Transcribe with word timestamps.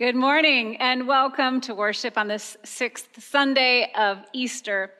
Good 0.00 0.16
morning 0.16 0.78
and 0.78 1.06
welcome 1.06 1.60
to 1.60 1.74
worship 1.74 2.16
on 2.16 2.26
this 2.26 2.56
sixth 2.64 3.22
Sunday 3.22 3.92
of 3.94 4.16
Easter. 4.32 4.92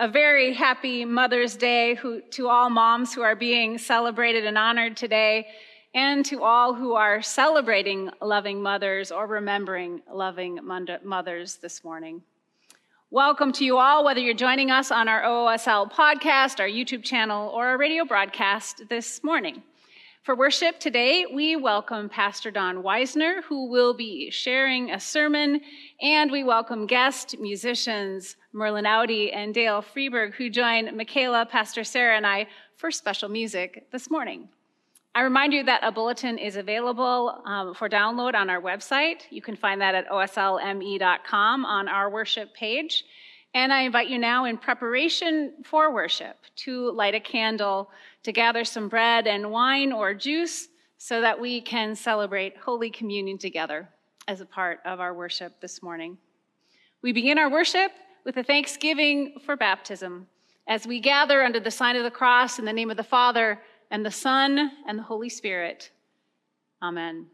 A 0.00 0.08
very 0.08 0.54
happy 0.54 1.04
Mother's 1.04 1.54
Day 1.54 1.94
who, 1.94 2.20
to 2.32 2.48
all 2.48 2.68
moms 2.68 3.14
who 3.14 3.22
are 3.22 3.36
being 3.36 3.78
celebrated 3.78 4.44
and 4.44 4.58
honored 4.58 4.96
today, 4.96 5.46
and 5.94 6.26
to 6.26 6.42
all 6.42 6.74
who 6.74 6.94
are 6.94 7.22
celebrating 7.22 8.10
loving 8.20 8.60
mothers 8.60 9.12
or 9.12 9.28
remembering 9.28 10.02
loving 10.12 10.58
mothers 10.64 11.58
this 11.58 11.84
morning. 11.84 12.20
Welcome 13.08 13.52
to 13.52 13.64
you 13.64 13.78
all, 13.78 14.04
whether 14.04 14.18
you're 14.18 14.34
joining 14.34 14.72
us 14.72 14.90
on 14.90 15.06
our 15.06 15.22
OSL 15.22 15.92
podcast, 15.92 16.58
our 16.58 16.66
YouTube 16.66 17.04
channel, 17.04 17.50
or 17.50 17.68
our 17.68 17.78
radio 17.78 18.04
broadcast 18.04 18.88
this 18.88 19.22
morning. 19.22 19.62
For 20.30 20.36
worship 20.36 20.78
today, 20.78 21.26
we 21.26 21.56
welcome 21.56 22.08
Pastor 22.08 22.52
Don 22.52 22.84
Weisner, 22.84 23.42
who 23.42 23.68
will 23.68 23.94
be 23.94 24.30
sharing 24.30 24.92
a 24.92 25.00
sermon, 25.00 25.60
and 26.00 26.30
we 26.30 26.44
welcome 26.44 26.86
guest 26.86 27.34
musicians 27.40 28.36
Merlin 28.52 28.86
Audi 28.86 29.32
and 29.32 29.52
Dale 29.52 29.82
Freeberg, 29.82 30.34
who 30.34 30.48
join 30.48 30.96
Michaela, 30.96 31.46
Pastor 31.46 31.82
Sarah, 31.82 32.16
and 32.16 32.24
I 32.24 32.46
for 32.76 32.92
special 32.92 33.28
music 33.28 33.90
this 33.90 34.08
morning. 34.08 34.48
I 35.16 35.22
remind 35.22 35.52
you 35.52 35.64
that 35.64 35.80
a 35.82 35.90
bulletin 35.90 36.38
is 36.38 36.54
available 36.54 37.42
um, 37.44 37.74
for 37.74 37.88
download 37.88 38.34
on 38.34 38.48
our 38.48 38.62
website. 38.62 39.22
You 39.30 39.42
can 39.42 39.56
find 39.56 39.80
that 39.80 39.96
at 39.96 40.08
oslme.com 40.08 41.64
on 41.64 41.88
our 41.88 42.08
worship 42.08 42.54
page. 42.54 43.02
And 43.52 43.72
I 43.72 43.82
invite 43.82 44.08
you 44.08 44.18
now, 44.18 44.44
in 44.44 44.58
preparation 44.58 45.54
for 45.64 45.92
worship, 45.92 46.36
to 46.56 46.92
light 46.92 47.14
a 47.14 47.20
candle, 47.20 47.90
to 48.22 48.32
gather 48.32 48.64
some 48.64 48.88
bread 48.88 49.26
and 49.26 49.50
wine 49.50 49.92
or 49.92 50.14
juice 50.14 50.68
so 50.98 51.20
that 51.20 51.40
we 51.40 51.60
can 51.60 51.96
celebrate 51.96 52.56
Holy 52.56 52.90
Communion 52.90 53.38
together 53.38 53.88
as 54.28 54.40
a 54.40 54.46
part 54.46 54.80
of 54.84 55.00
our 55.00 55.14
worship 55.14 55.60
this 55.60 55.82
morning. 55.82 56.16
We 57.02 57.12
begin 57.12 57.38
our 57.38 57.50
worship 57.50 57.90
with 58.24 58.36
a 58.36 58.44
thanksgiving 58.44 59.38
for 59.44 59.56
baptism 59.56 60.28
as 60.68 60.86
we 60.86 61.00
gather 61.00 61.42
under 61.42 61.58
the 61.58 61.70
sign 61.70 61.96
of 61.96 62.04
the 62.04 62.10
cross 62.10 62.58
in 62.58 62.64
the 62.64 62.72
name 62.72 62.90
of 62.90 62.96
the 62.96 63.02
Father 63.02 63.60
and 63.90 64.06
the 64.06 64.10
Son 64.10 64.70
and 64.86 64.98
the 64.98 65.02
Holy 65.02 65.28
Spirit. 65.28 65.90
Amen. 66.82 67.26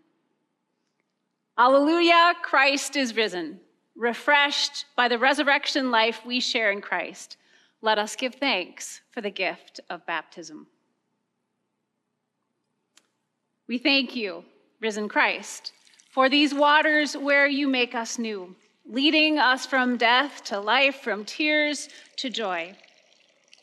Alleluia, 1.59 2.35
Christ 2.43 2.97
is 2.97 3.17
risen. 3.17 3.61
Refreshed 3.97 4.85
by 4.95 5.09
the 5.09 5.19
resurrection 5.19 5.91
life 5.91 6.21
we 6.27 6.39
share 6.39 6.71
in 6.71 6.83
Christ, 6.83 7.39
let 7.81 7.99
us 7.99 8.15
give 8.15 8.35
thanks 8.35 9.01
for 9.11 9.23
the 9.23 9.31
gift 9.31 9.81
of 9.89 10.05
baptism. 10.07 10.67
We 13.67 13.79
thank 13.79 14.15
you, 14.15 14.45
risen 14.81 15.09
Christ, 15.09 15.73
for 16.11 16.29
these 16.29 16.53
waters 16.53 17.17
where 17.17 17.47
you 17.47 17.69
make 17.69 17.95
us 17.95 18.19
new, 18.19 18.55
leading 18.85 19.39
us 19.39 19.65
from 19.65 19.97
death 19.97 20.45
to 20.45 20.61
life, 20.61 20.97
from 20.97 21.25
tears 21.25 21.89
to 22.17 22.29
joy. 22.29 22.75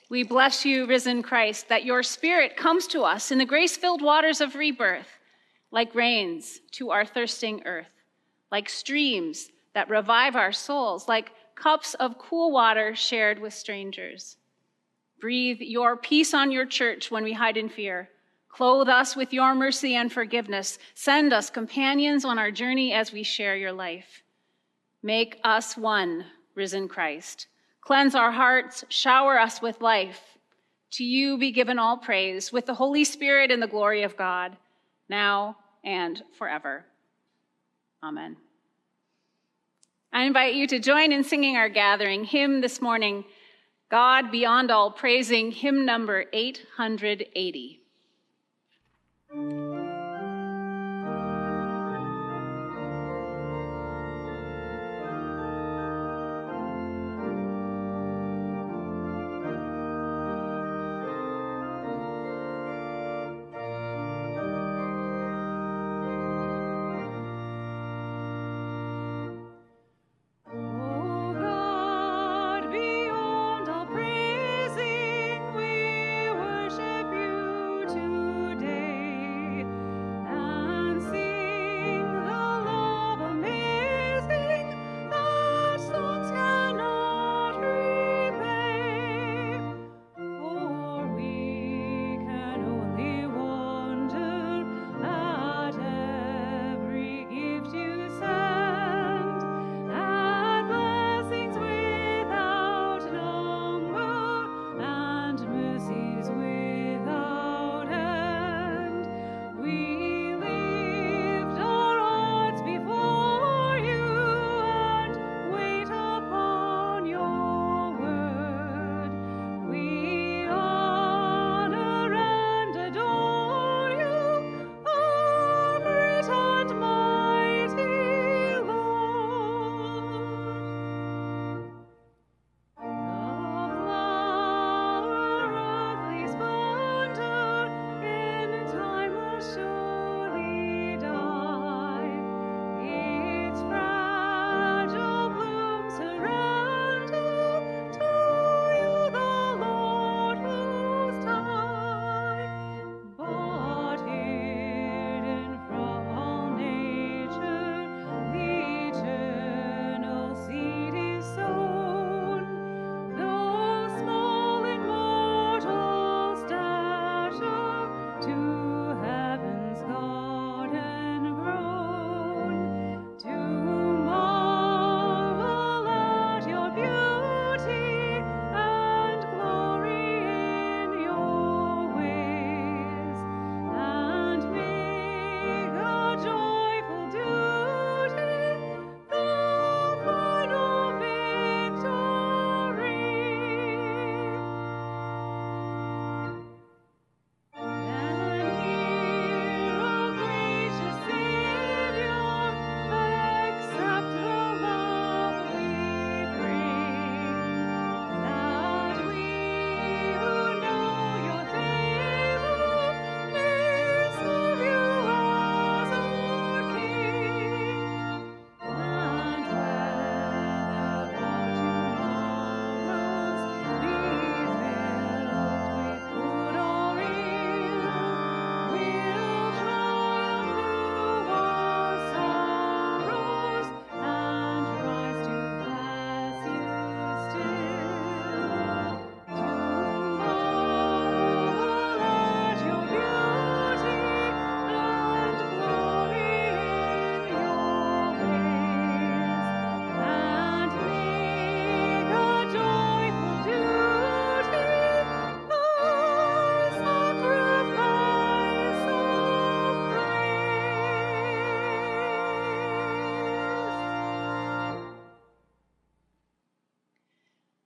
We 0.09 0.23
bless 0.23 0.65
you, 0.65 0.87
risen 0.87 1.21
Christ, 1.21 1.69
that 1.69 1.85
your 1.85 2.01
spirit 2.01 2.57
comes 2.57 2.87
to 2.87 3.03
us 3.03 3.31
in 3.31 3.37
the 3.37 3.45
grace 3.45 3.77
filled 3.77 4.01
waters 4.01 4.41
of 4.41 4.55
rebirth, 4.55 5.07
like 5.71 5.95
rains 5.95 6.59
to 6.71 6.89
our 6.89 7.05
thirsting 7.05 7.61
earth, 7.65 7.87
like 8.51 8.67
streams 8.67 9.49
that 9.73 9.89
revive 9.89 10.35
our 10.35 10.51
souls 10.51 11.07
like 11.07 11.31
cups 11.55 11.93
of 11.95 12.17
cool 12.17 12.51
water 12.51 12.95
shared 12.95 13.39
with 13.39 13.53
strangers. 13.53 14.37
Breathe 15.19 15.61
your 15.61 15.95
peace 15.95 16.33
on 16.33 16.51
your 16.51 16.65
church 16.65 17.09
when 17.09 17.23
we 17.23 17.33
hide 17.33 17.57
in 17.57 17.69
fear. 17.69 18.09
Clothe 18.49 18.89
us 18.89 19.15
with 19.15 19.33
your 19.33 19.55
mercy 19.55 19.95
and 19.95 20.11
forgiveness. 20.11 20.77
Send 20.93 21.33
us 21.33 21.49
companions 21.49 22.23
on 22.23 22.37
our 22.37 22.51
journey 22.51 22.93
as 22.93 23.11
we 23.11 23.23
share 23.23 23.55
your 23.55 23.71
life. 23.71 24.21
Make 25.01 25.39
us 25.43 25.75
one, 25.75 26.25
risen 26.55 26.87
Christ. 26.87 27.47
Cleanse 27.81 28.15
our 28.15 28.31
hearts, 28.31 28.85
shower 28.89 29.39
us 29.39 29.61
with 29.61 29.81
life. 29.81 30.21
To 30.91 31.03
you 31.03 31.37
be 31.37 31.51
given 31.51 31.79
all 31.79 31.97
praise 31.97 32.53
with 32.53 32.67
the 32.67 32.75
Holy 32.75 33.03
Spirit 33.03 33.49
and 33.49 33.61
the 33.61 33.67
glory 33.67 34.03
of 34.03 34.15
God, 34.15 34.55
now 35.09 35.57
and 35.83 36.21
forever. 36.37 36.85
Amen. 38.03 38.37
I 40.15 40.25
invite 40.25 40.53
you 40.53 40.67
to 40.67 40.77
join 40.77 41.11
in 41.11 41.23
singing 41.23 41.57
our 41.57 41.69
gathering 41.69 42.23
hymn 42.23 42.61
this 42.61 42.79
morning, 42.79 43.25
God 43.89 44.31
Beyond 44.31 44.69
All 44.69 44.91
Praising, 44.91 45.51
hymn 45.51 45.87
number 45.87 46.25
880. 46.31 47.81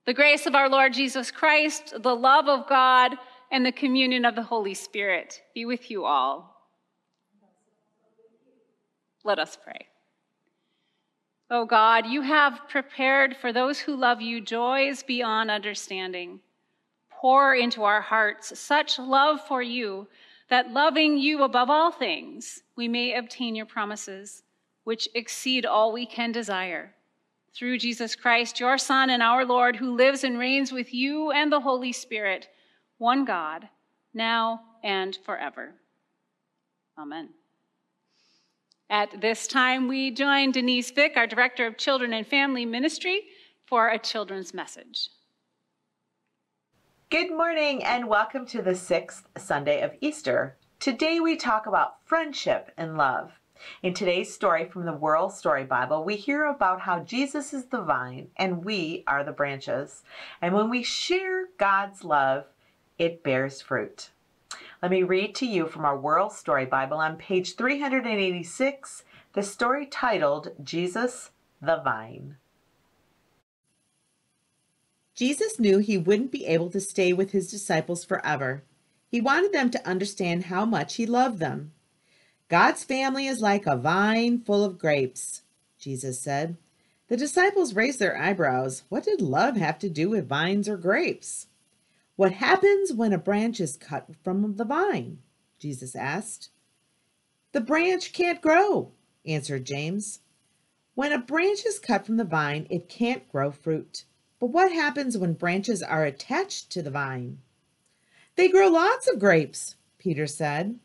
The 0.07 0.13
grace 0.13 0.45
of 0.45 0.55
our 0.55 0.69
Lord 0.69 0.93
Jesus 0.93 1.31
Christ, 1.31 1.93
the 2.01 2.15
love 2.15 2.47
of 2.47 2.69
God, 2.69 3.17
and 3.51 3.65
the 3.65 3.73
communion 3.73 4.23
of 4.23 4.35
the 4.35 4.41
Holy 4.41 4.73
Spirit 4.73 5.41
be 5.53 5.65
with 5.65 5.91
you 5.91 6.05
all. 6.05 6.55
Let 9.25 9.37
us 9.37 9.57
pray. 9.61 9.87
O 11.51 11.61
oh 11.61 11.65
God, 11.65 12.05
you 12.05 12.21
have 12.21 12.69
prepared 12.69 13.35
for 13.35 13.51
those 13.51 13.79
who 13.79 13.97
love 13.97 14.21
you 14.21 14.39
joys 14.39 15.03
beyond 15.03 15.51
understanding. 15.51 16.39
Pour 17.11 17.53
into 17.53 17.83
our 17.83 17.99
hearts 17.99 18.57
such 18.57 18.97
love 18.97 19.41
for 19.45 19.61
you 19.61 20.07
that 20.49 20.71
loving 20.71 21.17
you 21.17 21.43
above 21.43 21.69
all 21.69 21.91
things, 21.91 22.63
we 22.77 22.87
may 22.87 23.13
obtain 23.13 23.55
your 23.55 23.65
promises, 23.65 24.43
which 24.85 25.09
exceed 25.13 25.65
all 25.65 25.91
we 25.91 26.05
can 26.05 26.31
desire. 26.31 26.93
Through 27.55 27.79
Jesus 27.79 28.15
Christ, 28.15 28.59
your 28.59 28.77
Son 28.77 29.09
and 29.09 29.23
our 29.23 29.45
Lord, 29.45 29.75
who 29.75 29.95
lives 29.95 30.23
and 30.23 30.37
reigns 30.37 30.71
with 30.71 30.93
you 30.93 31.31
and 31.31 31.51
the 31.51 31.59
Holy 31.59 31.91
Spirit, 31.91 32.47
one 32.97 33.25
God, 33.25 33.67
now 34.13 34.61
and 34.83 35.17
forever. 35.25 35.73
Amen. 36.97 37.29
At 38.89 39.19
this 39.19 39.47
time, 39.47 39.87
we 39.87 40.11
join 40.11 40.51
Denise 40.51 40.91
Vick, 40.91 41.17
our 41.17 41.27
Director 41.27 41.67
of 41.67 41.77
Children 41.77 42.13
and 42.13 42.25
Family 42.25 42.65
Ministry, 42.65 43.23
for 43.65 43.89
a 43.89 43.99
children's 43.99 44.53
message. 44.53 45.09
Good 47.09 47.29
morning 47.29 47.83
and 47.83 48.07
welcome 48.07 48.45
to 48.47 48.61
the 48.61 48.75
sixth 48.75 49.27
Sunday 49.37 49.81
of 49.81 49.91
Easter. 49.99 50.57
Today 50.79 51.19
we 51.19 51.35
talk 51.35 51.65
about 51.65 52.05
friendship 52.05 52.71
and 52.77 52.97
love. 52.97 53.31
In 53.81 53.93
today's 53.93 54.33
story 54.33 54.65
from 54.65 54.85
the 54.85 54.93
Whirl 54.93 55.29
Story 55.29 55.63
Bible, 55.63 56.03
we 56.03 56.15
hear 56.15 56.45
about 56.45 56.81
how 56.81 56.99
Jesus 56.99 57.53
is 57.53 57.65
the 57.65 57.81
vine 57.81 58.29
and 58.37 58.65
we 58.65 59.03
are 59.07 59.23
the 59.23 59.31
branches. 59.31 60.03
And 60.41 60.53
when 60.53 60.69
we 60.69 60.83
share 60.83 61.47
God's 61.57 62.03
love, 62.03 62.45
it 62.97 63.23
bears 63.23 63.61
fruit. 63.61 64.11
Let 64.81 64.91
me 64.91 65.03
read 65.03 65.35
to 65.35 65.45
you 65.45 65.67
from 65.67 65.85
our 65.85 65.97
Whirl 65.97 66.29
Story 66.29 66.65
Bible 66.65 66.97
on 66.97 67.17
page 67.17 67.55
386, 67.55 69.03
the 69.33 69.43
story 69.43 69.85
titled 69.85 70.51
Jesus 70.63 71.31
the 71.61 71.81
Vine. 71.83 72.37
Jesus 75.15 75.59
knew 75.59 75.79
he 75.79 75.97
wouldn't 75.97 76.31
be 76.31 76.45
able 76.45 76.69
to 76.69 76.79
stay 76.79 77.11
with 77.11 77.31
his 77.31 77.49
disciples 77.49 78.05
forever. 78.05 78.63
He 79.09 79.19
wanted 79.19 79.51
them 79.51 79.71
to 79.71 79.87
understand 79.87 80.45
how 80.45 80.63
much 80.65 80.95
he 80.95 81.07
loved 81.07 81.39
them. 81.39 81.71
God's 82.49 82.83
family 82.83 83.27
is 83.27 83.41
like 83.41 83.65
a 83.65 83.75
vine 83.75 84.39
full 84.39 84.63
of 84.63 84.79
grapes, 84.79 85.41
Jesus 85.77 86.21
said. 86.21 86.55
The 87.09 87.17
disciples 87.17 87.73
raised 87.73 87.99
their 87.99 88.17
eyebrows. 88.17 88.83
What 88.87 89.03
did 89.03 89.21
love 89.21 89.57
have 89.57 89.79
to 89.79 89.89
do 89.89 90.09
with 90.09 90.29
vines 90.29 90.69
or 90.69 90.77
grapes? 90.77 91.47
What 92.15 92.33
happens 92.33 92.93
when 92.93 93.13
a 93.13 93.17
branch 93.17 93.59
is 93.59 93.77
cut 93.77 94.07
from 94.23 94.55
the 94.55 94.65
vine? 94.65 95.19
Jesus 95.59 95.95
asked. 95.95 96.49
The 97.51 97.61
branch 97.61 98.13
can't 98.13 98.41
grow, 98.41 98.91
answered 99.25 99.65
James. 99.65 100.21
When 100.95 101.11
a 101.11 101.19
branch 101.19 101.65
is 101.65 101.79
cut 101.79 102.05
from 102.05 102.17
the 102.17 102.23
vine, 102.23 102.65
it 102.69 102.89
can't 102.89 103.29
grow 103.29 103.51
fruit. 103.51 104.03
But 104.39 104.51
what 104.51 104.71
happens 104.71 105.17
when 105.17 105.33
branches 105.33 105.83
are 105.83 106.05
attached 106.05 106.69
to 106.71 106.81
the 106.81 106.91
vine? 106.91 107.39
They 108.35 108.47
grow 108.47 108.67
lots 108.67 109.07
of 109.07 109.19
grapes, 109.19 109.75
Peter 109.97 110.27
said. 110.27 110.79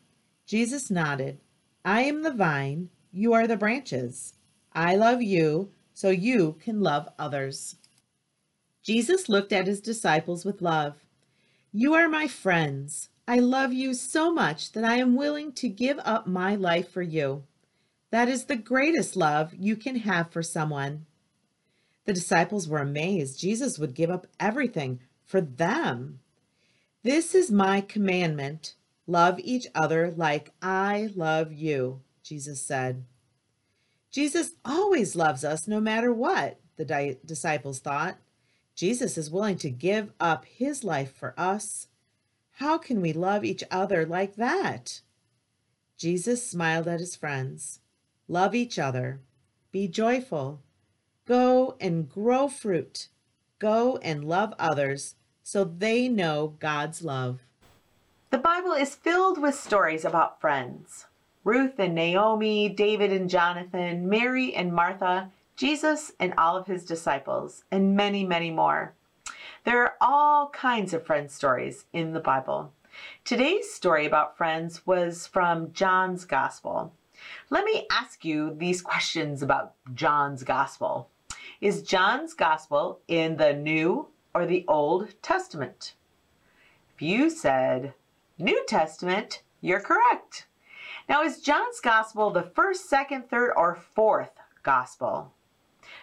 Jesus 0.45 0.91
nodded. 0.91 1.39
I 1.85 2.03
am 2.03 2.23
the 2.23 2.31
vine, 2.31 2.89
you 3.11 3.33
are 3.33 3.45
the 3.45 3.57
branches. 3.57 4.33
I 4.73 4.95
love 4.95 5.21
you, 5.21 5.71
so 5.93 6.09
you 6.09 6.55
can 6.63 6.81
love 6.81 7.09
others. 7.19 7.75
Jesus 8.81 9.27
looked 9.27 9.51
at 9.51 9.67
his 9.67 9.81
disciples 9.81 10.45
with 10.45 10.61
love. 10.61 10.95
You 11.71 11.93
are 11.93 12.07
my 12.07 12.27
friends. 12.27 13.09
I 13.27 13.39
love 13.39 13.73
you 13.73 13.93
so 13.93 14.33
much 14.33 14.71
that 14.73 14.83
I 14.83 14.97
am 14.97 15.15
willing 15.15 15.51
to 15.53 15.69
give 15.69 15.99
up 16.03 16.25
my 16.25 16.55
life 16.55 16.89
for 16.89 17.01
you. 17.01 17.43
That 18.11 18.29
is 18.29 18.45
the 18.45 18.55
greatest 18.55 19.15
love 19.15 19.53
you 19.53 19.75
can 19.75 19.97
have 19.97 20.31
for 20.31 20.43
someone. 20.43 21.05
The 22.05 22.13
disciples 22.13 22.67
were 22.67 22.79
amazed 22.79 23.39
Jesus 23.39 23.79
would 23.79 23.93
give 23.93 24.09
up 24.09 24.27
everything 24.39 24.99
for 25.25 25.41
them. 25.41 26.19
This 27.03 27.33
is 27.33 27.51
my 27.51 27.81
commandment 27.81 28.75
love 29.07 29.39
each 29.39 29.67
other 29.75 30.11
like 30.11 30.51
I 30.61 31.09
love 31.15 31.51
you, 31.51 32.01
Jesus 32.23 32.61
said. 32.61 33.05
Jesus 34.11 34.51
always 34.63 35.15
loves 35.15 35.43
us 35.43 35.67
no 35.67 35.79
matter 35.79 36.13
what, 36.13 36.59
the 36.77 36.85
di- 36.85 37.17
disciples 37.25 37.79
thought. 37.79 38.17
Jesus 38.75 39.17
is 39.17 39.31
willing 39.31 39.57
to 39.57 39.69
give 39.69 40.11
up 40.19 40.45
his 40.45 40.83
life 40.83 41.15
for 41.15 41.33
us. 41.37 41.87
How 42.57 42.77
can 42.77 43.01
we 43.01 43.13
love 43.13 43.43
each 43.43 43.63
other 43.71 44.05
like 44.05 44.35
that? 44.35 45.01
Jesus 45.97 46.47
smiled 46.47 46.87
at 46.87 46.99
his 46.99 47.15
friends. 47.15 47.79
Love 48.27 48.53
each 48.55 48.77
other. 48.77 49.21
Be 49.71 49.87
joyful. 49.87 50.61
Go 51.25 51.75
and 51.79 52.09
grow 52.09 52.47
fruit. 52.47 53.07
Go 53.59 53.97
and 53.97 54.25
love 54.25 54.53
others 54.59 55.15
so 55.41 55.63
they 55.63 56.07
know 56.07 56.55
God's 56.59 57.03
love. 57.03 57.39
The 58.33 58.39
Bible 58.39 58.71
is 58.71 58.95
filled 58.95 59.39
with 59.39 59.53
stories 59.53 60.03
about 60.03 60.41
friends. 60.41 61.05
Ruth 61.43 61.77
and 61.77 61.93
Naomi, 61.93 62.67
David 62.67 63.13
and 63.13 63.29
Jonathan, 63.29 64.09
Mary 64.09 64.55
and 64.55 64.73
Martha, 64.73 65.29
Jesus 65.55 66.13
and 66.19 66.33
all 66.35 66.57
of 66.57 66.65
his 66.65 66.83
disciples, 66.83 67.63
and 67.69 67.95
many, 67.95 68.25
many 68.25 68.49
more. 68.49 68.95
There 69.65 69.83
are 69.83 69.93
all 70.01 70.49
kinds 70.49 70.95
of 70.95 71.05
friend 71.05 71.29
stories 71.29 71.85
in 71.93 72.13
the 72.13 72.19
Bible. 72.19 72.73
Today's 73.23 73.71
story 73.71 74.07
about 74.07 74.35
friends 74.35 74.83
was 74.87 75.27
from 75.27 75.71
John's 75.71 76.25
Gospel. 76.25 76.91
Let 77.51 77.65
me 77.65 77.85
ask 77.91 78.25
you 78.25 78.55
these 78.55 78.81
questions 78.81 79.43
about 79.43 79.73
John's 79.93 80.41
Gospel. 80.41 81.07
Is 81.61 81.83
John's 81.83 82.33
Gospel 82.33 82.97
in 83.07 83.37
the 83.37 83.53
New 83.53 84.07
or 84.33 84.47
the 84.47 84.65
Old 84.67 85.13
Testament? 85.21 85.93
If 86.95 87.03
you 87.03 87.29
said 87.29 87.93
New 88.39 88.65
Testament, 88.65 89.43
you're 89.61 89.79
correct. 89.79 90.47
Now, 91.07 91.21
is 91.21 91.41
John's 91.41 91.79
Gospel 91.79 92.31
the 92.31 92.41
first, 92.55 92.89
second, 92.89 93.29
third, 93.29 93.53
or 93.55 93.75
fourth 93.75 94.31
Gospel? 94.63 95.31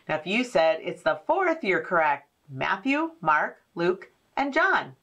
Now, 0.08 0.16
if 0.16 0.26
you 0.26 0.44
said 0.44 0.78
it's 0.82 1.02
the 1.02 1.20
fourth, 1.26 1.64
you're 1.64 1.82
correct. 1.82 2.28
Matthew, 2.48 3.12
Mark, 3.20 3.62
Luke, 3.74 4.10
and 4.36 4.54
John. 4.54 4.94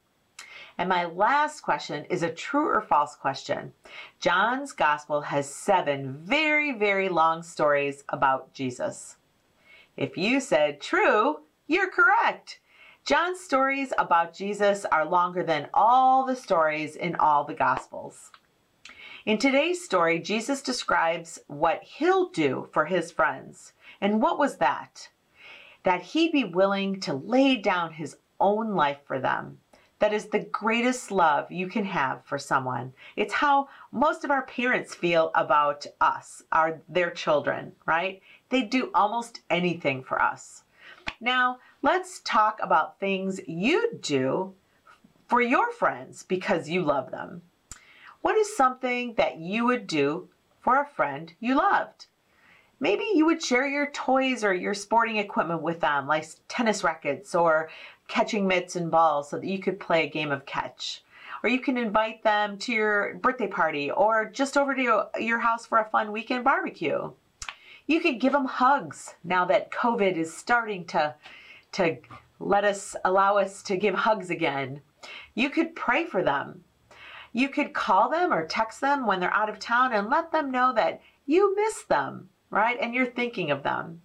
And 0.78 0.88
my 0.88 1.04
last 1.04 1.60
question 1.60 2.06
is 2.06 2.22
a 2.22 2.30
true 2.30 2.66
or 2.66 2.80
false 2.80 3.14
question. 3.14 3.72
John's 4.20 4.72
gospel 4.72 5.20
has 5.22 5.52
seven 5.52 6.16
very, 6.22 6.72
very 6.72 7.08
long 7.08 7.42
stories 7.42 8.04
about 8.08 8.54
Jesus. 8.54 9.16
If 9.96 10.16
you 10.16 10.40
said 10.40 10.80
true, 10.80 11.40
you're 11.66 11.90
correct. 11.90 12.60
John's 13.08 13.40
stories 13.40 13.90
about 13.96 14.34
Jesus 14.34 14.84
are 14.84 15.06
longer 15.06 15.42
than 15.42 15.70
all 15.72 16.26
the 16.26 16.36
stories 16.36 16.94
in 16.94 17.14
all 17.14 17.42
the 17.42 17.54
gospels. 17.54 18.30
In 19.24 19.38
today's 19.38 19.82
story, 19.82 20.18
Jesus 20.18 20.60
describes 20.60 21.38
what 21.46 21.82
he'll 21.82 22.28
do 22.28 22.68
for 22.70 22.84
his 22.84 23.10
friends. 23.10 23.72
And 24.02 24.20
what 24.20 24.38
was 24.38 24.58
that? 24.58 25.08
That 25.84 26.02
he'd 26.02 26.32
be 26.32 26.44
willing 26.44 27.00
to 27.00 27.14
lay 27.14 27.56
down 27.56 27.94
his 27.94 28.14
own 28.40 28.74
life 28.74 28.98
for 29.06 29.18
them. 29.18 29.56
That 30.00 30.12
is 30.12 30.26
the 30.26 30.40
greatest 30.40 31.10
love 31.10 31.50
you 31.50 31.66
can 31.66 31.86
have 31.86 32.22
for 32.26 32.38
someone. 32.38 32.92
It's 33.16 33.32
how 33.32 33.70
most 33.90 34.22
of 34.22 34.30
our 34.30 34.44
parents 34.44 34.94
feel 34.94 35.30
about 35.34 35.86
us, 36.02 36.42
our 36.52 36.82
their 36.90 37.10
children, 37.10 37.72
right? 37.86 38.20
They 38.50 38.64
do 38.64 38.90
almost 38.92 39.40
anything 39.48 40.04
for 40.04 40.20
us. 40.20 40.64
Now, 41.20 41.58
let's 41.82 42.20
talk 42.24 42.58
about 42.62 42.98
things 42.98 43.40
you 43.46 43.98
do 44.00 44.54
for 45.28 45.40
your 45.40 45.70
friends 45.72 46.22
because 46.22 46.68
you 46.68 46.82
love 46.82 47.10
them. 47.10 47.42
What 48.22 48.36
is 48.36 48.56
something 48.56 49.14
that 49.14 49.38
you 49.38 49.64
would 49.66 49.86
do 49.86 50.28
for 50.60 50.80
a 50.80 50.86
friend 50.86 51.32
you 51.40 51.56
loved? 51.56 52.06
maybe 52.80 53.04
you 53.14 53.26
would 53.26 53.42
share 53.42 53.66
your 53.66 53.90
toys 53.90 54.44
or 54.44 54.54
your 54.54 54.74
sporting 54.74 55.16
equipment 55.16 55.62
with 55.62 55.80
them, 55.80 56.06
like 56.06 56.26
tennis 56.48 56.84
rackets 56.84 57.34
or 57.34 57.68
catching 58.06 58.46
mitts 58.46 58.76
and 58.76 58.90
balls, 58.90 59.30
so 59.30 59.38
that 59.38 59.46
you 59.46 59.58
could 59.58 59.80
play 59.80 60.04
a 60.04 60.10
game 60.10 60.30
of 60.30 60.46
catch. 60.46 61.02
Or 61.42 61.50
you 61.50 61.60
can 61.60 61.76
invite 61.76 62.22
them 62.22 62.58
to 62.58 62.72
your 62.72 63.14
birthday 63.14 63.46
party 63.46 63.90
or 63.90 64.24
just 64.24 64.56
over 64.56 64.74
to 64.74 65.08
your 65.20 65.38
house 65.38 65.66
for 65.66 65.78
a 65.78 65.84
fun 65.84 66.10
weekend 66.10 66.42
barbecue. 66.42 67.10
You 67.86 68.00
could 68.00 68.20
give 68.20 68.32
them 68.32 68.44
hugs 68.44 69.14
now 69.24 69.44
that 69.46 69.70
COVID 69.70 70.16
is 70.16 70.36
starting 70.36 70.84
to, 70.86 71.14
to 71.72 71.98
let 72.38 72.64
us 72.64 72.96
allow 73.04 73.36
us 73.36 73.62
to 73.64 73.76
give 73.76 73.94
hugs 73.94 74.30
again. 74.30 74.80
You 75.34 75.50
could 75.50 75.74
pray 75.74 76.04
for 76.04 76.22
them. 76.22 76.64
You 77.32 77.48
could 77.48 77.72
call 77.72 78.08
them 78.08 78.32
or 78.32 78.46
text 78.46 78.80
them 78.80 79.06
when 79.06 79.20
they're 79.20 79.32
out 79.34 79.48
of 79.48 79.58
town 79.58 79.92
and 79.92 80.08
let 80.08 80.32
them 80.32 80.50
know 80.50 80.72
that 80.74 81.00
you 81.26 81.54
miss 81.56 81.82
them 81.82 82.30
right? 82.50 82.78
And 82.80 82.94
you're 82.94 83.06
thinking 83.06 83.50
of 83.50 83.62
them. 83.62 84.02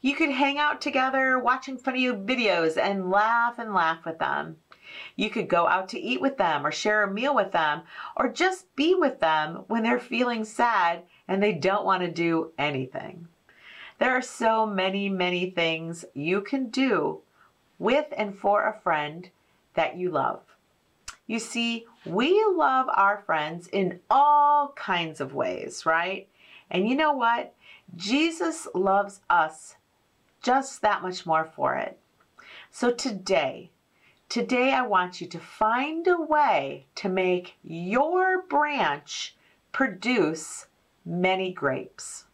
You 0.00 0.14
could 0.14 0.30
hang 0.30 0.58
out 0.58 0.80
together 0.80 1.38
watching 1.38 1.78
funny 1.78 2.06
videos 2.06 2.76
and 2.76 3.10
laugh 3.10 3.58
and 3.58 3.74
laugh 3.74 4.04
with 4.04 4.18
them. 4.18 4.56
You 5.16 5.30
could 5.30 5.48
go 5.48 5.66
out 5.66 5.88
to 5.90 6.00
eat 6.00 6.20
with 6.20 6.36
them 6.36 6.64
or 6.64 6.70
share 6.70 7.02
a 7.02 7.12
meal 7.12 7.34
with 7.34 7.52
them 7.52 7.82
or 8.16 8.28
just 8.28 8.74
be 8.76 8.94
with 8.94 9.18
them 9.18 9.64
when 9.66 9.82
they're 9.82 9.98
feeling 9.98 10.44
sad 10.44 11.02
and 11.26 11.42
they 11.42 11.52
don't 11.52 11.84
want 11.84 12.02
to 12.02 12.10
do 12.10 12.52
anything. 12.56 13.26
There 13.98 14.12
are 14.12 14.22
so 14.22 14.66
many, 14.66 15.08
many 15.08 15.50
things 15.50 16.04
you 16.12 16.42
can 16.42 16.68
do 16.68 17.22
with 17.78 18.06
and 18.16 18.38
for 18.38 18.66
a 18.66 18.80
friend 18.80 19.30
that 19.74 19.96
you 19.96 20.10
love. 20.10 20.42
You 21.26 21.38
see, 21.38 21.86
we 22.04 22.44
love 22.44 22.88
our 22.94 23.22
friends 23.26 23.68
in 23.68 24.00
all 24.10 24.72
kinds 24.76 25.20
of 25.20 25.34
ways, 25.34 25.86
right? 25.86 26.28
And 26.70 26.88
you 26.88 26.94
know 26.94 27.12
what? 27.12 27.54
Jesus 27.96 28.68
loves 28.74 29.20
us 29.30 29.76
just 30.42 30.82
that 30.82 31.02
much 31.02 31.26
more 31.26 31.44
for 31.44 31.74
it. 31.76 31.98
So 32.70 32.92
today, 32.92 33.70
today 34.28 34.72
I 34.72 34.82
want 34.82 35.20
you 35.20 35.26
to 35.28 35.38
find 35.38 36.06
a 36.06 36.20
way 36.20 36.86
to 36.96 37.08
make 37.08 37.54
your 37.62 38.42
branch 38.42 39.34
produce 39.72 40.66
many 41.04 41.52
grapes. 41.52 42.24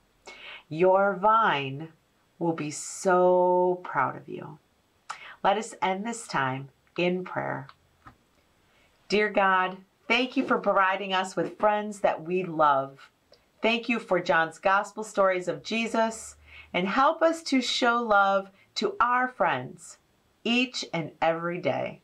Your 0.72 1.16
vine 1.16 1.90
will 2.38 2.54
be 2.54 2.70
so 2.70 3.82
proud 3.84 4.16
of 4.16 4.26
you. 4.26 4.58
Let 5.44 5.58
us 5.58 5.74
end 5.82 6.06
this 6.06 6.26
time 6.26 6.70
in 6.96 7.24
prayer. 7.24 7.68
Dear 9.10 9.28
God, 9.28 9.76
thank 10.08 10.34
you 10.34 10.46
for 10.46 10.56
providing 10.56 11.12
us 11.12 11.36
with 11.36 11.58
friends 11.58 12.00
that 12.00 12.22
we 12.22 12.42
love. 12.42 13.10
Thank 13.60 13.90
you 13.90 13.98
for 13.98 14.18
John's 14.18 14.58
gospel 14.58 15.04
stories 15.04 15.46
of 15.46 15.62
Jesus 15.62 16.36
and 16.72 16.88
help 16.88 17.20
us 17.20 17.42
to 17.42 17.60
show 17.60 17.96
love 17.96 18.48
to 18.76 18.96
our 18.98 19.28
friends 19.28 19.98
each 20.42 20.86
and 20.90 21.10
every 21.20 21.58
day. 21.58 22.00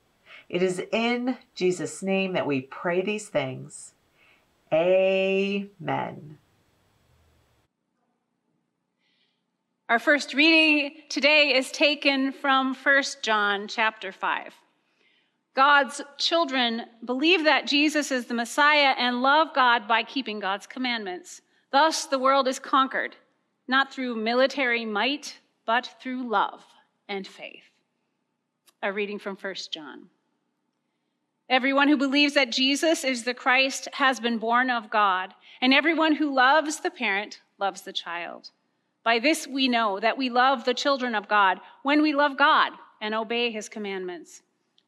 It 0.51 0.63
is 0.63 0.83
in 0.93 1.39
Jesus' 1.55 2.03
name 2.03 2.35
that 2.35 2.47
we 2.47 2.61
pray 2.61 3.01
these 3.01 3.29
things. 3.29 3.95
Amen. 4.71 6.37
Our 9.89 9.99
first 9.99 10.35
reading 10.35 10.97
today 11.09 11.55
is 11.55 11.73
taken 11.73 12.31
from 12.33 12.75
1 12.75 13.03
John 13.23 13.67
chapter 13.69 14.13
5. 14.13 14.53
God's 15.55 16.03
children 16.19 16.83
believe 17.07 17.45
that 17.45 17.67
Jesus 17.67 18.13
is 18.13 18.27
the 18.27 18.35
Messiah 18.35 18.95
and 18.99 19.23
love 19.23 19.55
God 19.55 19.89
by 19.89 20.03
keeping 20.03 20.41
God's 20.41 20.67
commandments. 20.67 21.41
Thus, 21.73 22.05
the 22.05 22.19
world 22.19 22.47
is 22.49 22.59
conquered, 22.59 23.17
not 23.67 23.91
through 23.91 24.17
military 24.17 24.85
might, 24.85 25.39
but 25.65 25.89
through 26.03 26.29
love 26.29 26.63
and 27.09 27.27
faith. 27.27 27.65
A 28.83 28.93
reading 28.93 29.19
from 29.19 29.37
1 29.37 29.55
John. 29.73 30.11
Everyone 31.49 31.89
who 31.89 31.97
believes 31.97 32.35
that 32.35 32.53
Jesus 32.53 33.05
is 33.05 33.25
the 33.25 33.33
Christ 33.33 33.89
has 33.95 34.21
been 34.21 34.37
born 34.37 34.69
of 34.69 34.91
God, 34.91 35.33
and 35.63 35.73
everyone 35.73 36.17
who 36.17 36.35
loves 36.35 36.81
the 36.81 36.91
parent 36.91 37.41
loves 37.59 37.81
the 37.81 37.93
child. 37.95 38.51
By 39.05 39.19
this 39.19 39.47
we 39.47 39.69
know 39.69 40.01
that 40.01 40.19
we 40.19 40.31
love 40.31 40.65
the 40.65 40.75
children 40.75 41.15
of 41.15 41.29
God 41.29 41.61
when 41.83 42.03
we 42.03 42.15
love 42.15 42.37
God 42.37 42.73
and 43.01 43.15
obey 43.15 43.51
his 43.51 43.69
commandments. 43.69 44.43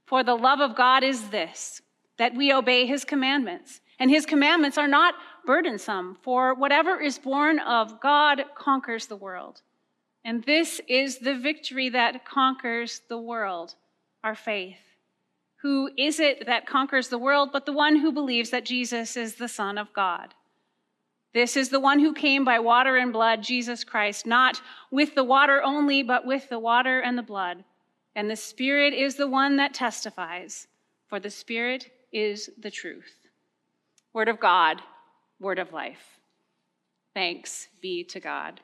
For 0.07 0.25
the 0.25 0.35
love 0.35 0.61
of 0.61 0.77
God 0.77 1.05
is 1.05 1.31
this, 1.31 1.83
that 2.19 2.35
we 2.35 2.53
obey 2.53 2.87
his 2.87 3.05
commandments. 3.05 3.81
And 3.99 4.11
his 4.11 4.27
commandments 4.27 4.79
are 4.79 4.89
not 4.89 5.15
burdensome, 5.45 6.17
for 6.23 6.55
whatever 6.55 7.01
is 7.01 7.19
born 7.19 7.59
of 7.59 8.01
God 8.01 8.43
conquers 8.57 9.07
the 9.07 9.17
world. 9.17 9.61
And 10.25 10.43
this 10.45 10.81
is 10.89 11.19
the 11.19 11.39
victory 11.39 11.91
that 11.91 12.25
conquers 12.25 13.03
the 13.09 13.19
world, 13.19 13.75
our 14.25 14.35
faith. 14.35 14.79
Who 15.63 15.91
is 15.97 16.19
it 16.19 16.47
that 16.47 16.67
conquers 16.67 17.09
the 17.09 17.19
world 17.19 17.51
but 17.53 17.67
the 17.67 17.73
one 17.73 17.97
who 17.97 18.13
believes 18.13 18.51
that 18.51 18.65
Jesus 18.65 19.17
is 19.17 19.35
the 19.35 19.49
Son 19.49 19.77
of 19.77 19.93
God? 19.93 20.35
This 21.33 21.57
is 21.57 21.69
the 21.69 21.81
one 21.81 22.01
who 22.01 22.13
came 22.13 22.45
by 22.45 22.59
water 22.59 22.97
and 22.97 23.13
blood, 23.13 23.43
Jesus 23.43 23.85
Christ, 23.85 24.27
not 24.27 24.61
with 24.91 25.15
the 25.15 25.25
water 25.25 25.63
only, 25.63 26.03
but 26.03 26.27
with 26.27 26.49
the 26.49 26.59
water 26.59 27.01
and 27.01 27.17
the 27.17 27.23
blood. 27.23 27.65
And 28.17 28.29
the 28.29 28.37
Spirit 28.37 28.93
is 28.93 29.15
the 29.15 29.29
one 29.29 29.57
that 29.57 29.73
testifies, 29.73 30.67
for 31.09 31.21
the 31.21 31.31
Spirit 31.31 31.91
is 32.13 32.51
the 32.59 32.71
truth. 32.71 33.29
Word 34.13 34.29
of 34.29 34.41
God, 34.41 34.83
word 35.39 35.61
of 35.61 35.73
life. 35.73 36.19
Thanks 37.15 37.69
be 37.81 38.03
to 38.05 38.19
God. 38.19 38.61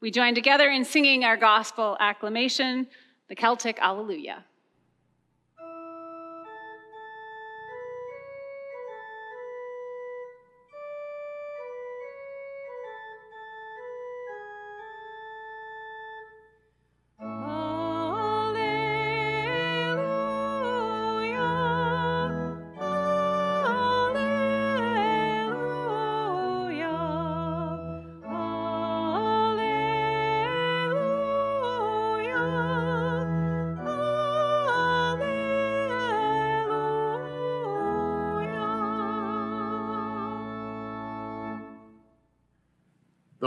We 0.00 0.10
join 0.10 0.34
together 0.34 0.68
in 0.68 0.84
singing 0.84 1.24
our 1.24 1.36
gospel 1.36 1.96
acclamation, 1.98 2.86
the 3.28 3.34
Celtic 3.34 3.78
Alleluia. 3.80 4.44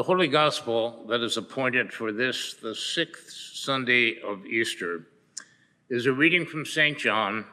Holy 0.05 0.27
Gospel 0.27 1.03
that 1.07 1.23
is 1.23 1.35
appointed 1.35 1.91
for 1.91 2.11
this, 2.11 2.53
the 2.53 2.75
sixth 2.75 3.55
Sunday 3.55 4.21
of 4.21 4.45
Easter, 4.45 5.07
is 5.89 6.05
a 6.05 6.13
reading 6.13 6.45
from 6.45 6.63
St. 6.63 6.95
John, 6.95 7.43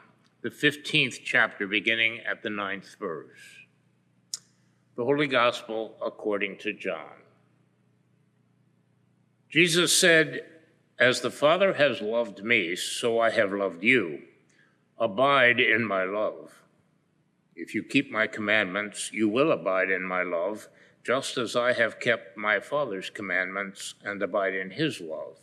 the 0.43 0.51
15th 0.51 1.21
chapter, 1.25 1.65
beginning 1.65 2.19
at 2.19 2.43
the 2.43 2.51
ninth 2.51 2.95
verse. 2.99 3.39
The 4.95 5.03
Holy 5.03 5.25
Gospel 5.25 5.95
according 5.99 6.59
to 6.59 6.73
John. 6.73 7.23
Jesus 9.49 9.97
said, 9.97 10.41
As 10.99 11.21
the 11.21 11.31
Father 11.31 11.73
has 11.73 12.01
loved 12.01 12.43
me, 12.43 12.75
so 12.75 13.19
I 13.19 13.31
have 13.31 13.51
loved 13.51 13.81
you. 13.81 14.19
Abide 14.99 15.59
in 15.59 15.83
my 15.83 16.03
love. 16.03 16.53
If 17.55 17.73
you 17.73 17.81
keep 17.81 18.11
my 18.11 18.27
commandments, 18.27 19.11
you 19.11 19.27
will 19.27 19.51
abide 19.51 19.89
in 19.89 20.03
my 20.03 20.21
love 20.21 20.67
just 21.03 21.37
as 21.37 21.55
I 21.55 21.73
have 21.73 21.99
kept 21.99 22.37
my 22.37 22.59
Father's 22.59 23.09
commandments 23.09 23.95
and 24.03 24.21
abide 24.21 24.55
in 24.55 24.71
his 24.71 25.01
love. 25.01 25.37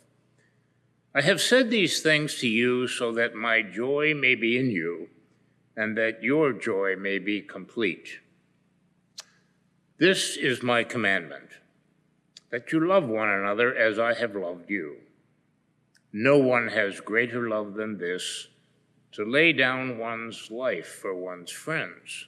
I 1.13 1.21
have 1.21 1.41
said 1.41 1.69
these 1.69 2.01
things 2.01 2.39
to 2.39 2.47
you 2.47 2.87
so 2.87 3.11
that 3.13 3.35
my 3.35 3.61
joy 3.61 4.13
may 4.15 4.35
be 4.35 4.57
in 4.57 4.71
you 4.71 5.09
and 5.75 5.97
that 5.97 6.23
your 6.23 6.53
joy 6.53 6.95
may 6.95 7.19
be 7.19 7.41
complete. 7.41 8.19
This 9.97 10.35
is 10.35 10.63
my 10.63 10.83
commandment 10.83 11.49
that 12.49 12.71
you 12.71 12.85
love 12.85 13.07
one 13.07 13.29
another 13.29 13.75
as 13.75 13.97
I 13.97 14.13
have 14.13 14.35
loved 14.35 14.69
you. 14.69 14.97
No 16.11 16.37
one 16.37 16.67
has 16.67 16.99
greater 16.99 17.47
love 17.47 17.75
than 17.75 17.97
this 17.97 18.47
to 19.13 19.23
lay 19.23 19.53
down 19.53 19.97
one's 19.97 20.51
life 20.51 20.87
for 20.87 21.15
one's 21.15 21.51
friends. 21.51 22.27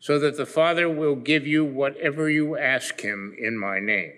so 0.00 0.18
that 0.18 0.38
the 0.38 0.46
Father 0.46 0.88
will 0.88 1.14
give 1.14 1.46
you 1.46 1.64
whatever 1.64 2.28
you 2.28 2.56
ask 2.56 3.02
him 3.02 3.36
in 3.38 3.56
my 3.58 3.78
name. 3.78 4.14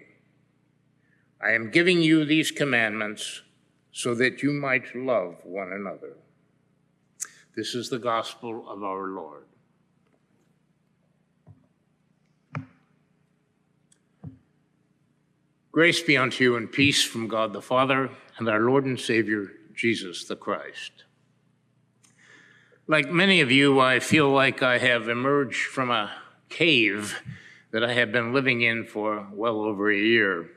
I 1.40 1.50
am 1.50 1.70
giving 1.70 2.00
you 2.00 2.24
these 2.24 2.52
commandments 2.52 3.42
so 3.90 4.14
that 4.14 4.42
you 4.42 4.52
might 4.52 4.94
love 4.94 5.44
one 5.44 5.72
another. 5.72 6.16
This 7.56 7.74
is 7.74 7.90
the 7.90 7.98
gospel 7.98 8.64
of 8.68 8.84
our 8.84 9.08
Lord. 9.08 9.44
Grace 15.72 16.02
be 16.02 16.16
unto 16.16 16.44
you 16.44 16.56
and 16.56 16.70
peace 16.70 17.02
from 17.02 17.26
God 17.26 17.52
the 17.52 17.60
Father 17.60 18.08
and 18.38 18.48
our 18.48 18.60
Lord 18.60 18.84
and 18.84 19.00
Savior, 19.00 19.52
Jesus 19.74 20.26
the 20.26 20.36
Christ. 20.36 21.04
Like 22.88 23.08
many 23.08 23.40
of 23.40 23.52
you, 23.52 23.78
I 23.78 24.00
feel 24.00 24.28
like 24.28 24.60
I 24.60 24.78
have 24.78 25.08
emerged 25.08 25.66
from 25.66 25.92
a 25.92 26.10
cave 26.48 27.22
that 27.70 27.84
I 27.84 27.92
have 27.92 28.10
been 28.10 28.32
living 28.32 28.62
in 28.62 28.84
for 28.86 29.28
well 29.32 29.60
over 29.60 29.88
a 29.88 29.96
year. 29.96 30.50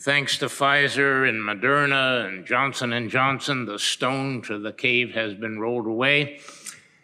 Thanks 0.00 0.38
to 0.38 0.46
Pfizer 0.46 1.28
and 1.28 1.42
Moderna 1.42 2.26
and 2.26 2.46
Johnson 2.46 2.94
Johnson, 3.10 3.66
the 3.66 3.78
stone 3.78 4.40
to 4.42 4.58
the 4.58 4.72
cave 4.72 5.12
has 5.12 5.34
been 5.34 5.60
rolled 5.60 5.86
away, 5.86 6.40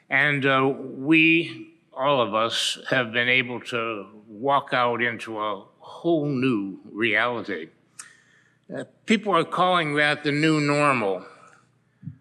and 0.09 0.47
uh, 0.47 0.67
we, 0.67 1.75
all 1.93 2.23
of 2.23 2.35
us, 2.35 2.79
have 2.89 3.13
been 3.13 3.29
able 3.29 3.61
to 3.61 4.07
walk 4.27 4.71
out 4.73 5.03
into 5.03 5.39
a 5.39 5.63
whole 5.81 6.25
new 6.25 6.81
reality. 6.91 7.69
Uh, 8.75 8.85
people 9.05 9.37
are 9.37 9.45
calling 9.45 9.97
that 9.97 10.25
the 10.25 10.33
new 10.33 10.59
normal. 10.59 11.27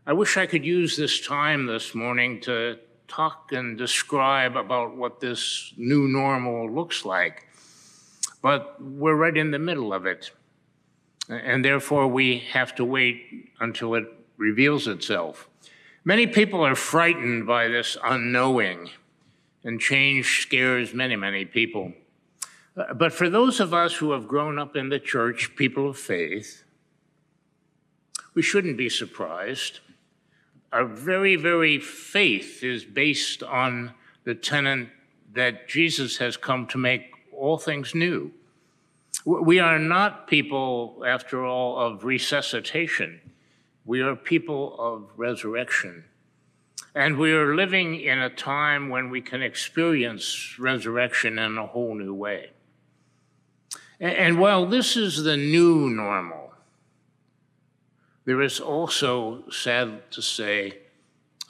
I 0.10 0.14
wish 0.14 0.38
I 0.38 0.46
could 0.46 0.64
use 0.64 0.96
this 0.96 1.20
time 1.20 1.66
this 1.66 1.94
morning 1.94 2.40
to 2.44 2.78
talk 3.10 3.52
and 3.52 3.78
describe 3.78 4.56
about 4.56 4.96
what 4.96 5.20
this 5.20 5.74
new 5.76 6.08
normal 6.08 6.72
looks 6.72 7.04
like, 7.04 7.46
but 8.42 8.82
we're 8.82 9.18
right 9.18 9.36
in 9.36 9.52
the 9.52 9.60
middle 9.60 9.92
of 9.92 10.06
it. 10.06 10.32
And 11.28 11.66
therefore, 11.66 12.08
we 12.08 12.38
have 12.54 12.74
to 12.76 12.86
wait 12.86 13.52
until 13.60 13.96
it 13.96 14.06
reveals 14.38 14.88
itself. 14.88 15.50
Many 16.06 16.26
people 16.26 16.66
are 16.66 16.74
frightened 16.74 17.46
by 17.46 17.68
this 17.68 17.98
unknowing, 18.02 18.92
and 19.66 19.78
change 19.78 20.42
scares 20.42 20.94
many, 20.94 21.18
many 21.18 21.44
people. 21.44 21.92
But 22.96 23.12
for 23.12 23.30
those 23.30 23.60
of 23.60 23.74
us 23.74 23.96
who 23.96 24.14
have 24.14 24.30
grown 24.30 24.58
up 24.58 24.78
in 24.78 24.88
the 24.88 25.02
church, 25.02 25.58
people 25.58 25.90
of 25.90 25.98
faith, 25.98 26.64
we 28.34 28.42
shouldn't 28.42 28.78
be 28.78 28.88
surprised. 28.88 29.82
Our 30.72 30.86
very, 30.86 31.36
very 31.36 31.80
faith 31.80 32.64
is 32.64 32.84
based 32.84 33.42
on 33.42 33.94
the 34.26 34.36
tenet 34.36 34.90
that 35.34 35.68
Jesus 35.68 36.18
has 36.18 36.36
come 36.36 36.68
to 36.68 36.78
make 36.78 37.12
all 37.32 37.58
things 37.58 37.96
new. 37.96 38.32
We 39.26 39.60
are 39.60 39.80
not 39.80 40.28
people, 40.28 41.04
after 41.06 41.46
all, 41.46 41.78
of 41.80 42.04
resuscitation. 42.04 43.22
We 43.86 44.02
are 44.02 44.16
people 44.16 44.76
of 44.80 45.10
resurrection. 45.18 46.06
And 46.94 47.18
we 47.18 47.32
are 47.32 47.56
living 47.56 48.02
in 48.02 48.20
a 48.20 48.30
time 48.30 48.90
when 48.90 49.10
we 49.10 49.22
can 49.22 49.42
experience 49.42 50.58
resurrection 50.58 51.38
in 51.40 51.58
a 51.58 51.68
whole 51.68 51.94
new 51.94 52.14
way. 52.14 52.52
And 54.00 54.40
while 54.40 54.66
this 54.66 54.96
is 54.98 55.24
the 55.24 55.38
new 55.38 55.90
normal, 55.90 56.47
there 58.28 58.42
is 58.42 58.60
also, 58.60 59.50
sad 59.50 60.12
to 60.12 60.22
say, 60.22 60.80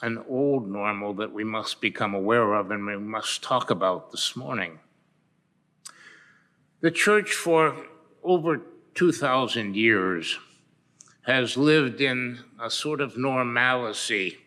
an 0.00 0.24
old 0.28 0.70
normal 0.70 1.12
that 1.14 1.32
we 1.32 1.42
must 1.42 1.80
become 1.80 2.14
aware 2.14 2.54
of 2.54 2.70
and 2.70 2.86
we 2.86 2.96
must 2.96 3.42
talk 3.42 3.72
about 3.72 4.12
this 4.12 4.36
morning. 4.36 4.78
The 6.80 6.92
church, 6.92 7.32
for 7.32 7.74
over 8.22 8.60
2,000 8.94 9.74
years, 9.74 10.38
has 11.22 11.56
lived 11.56 12.00
in 12.00 12.38
a 12.62 12.70
sort 12.70 13.00
of 13.00 13.18
normalcy 13.18 14.38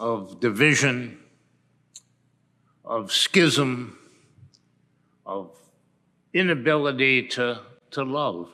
of 0.00 0.40
division, 0.40 1.20
of 2.84 3.12
schism, 3.12 3.96
of 5.24 5.56
inability 6.34 7.28
to, 7.28 7.60
to 7.92 8.02
love. 8.02 8.48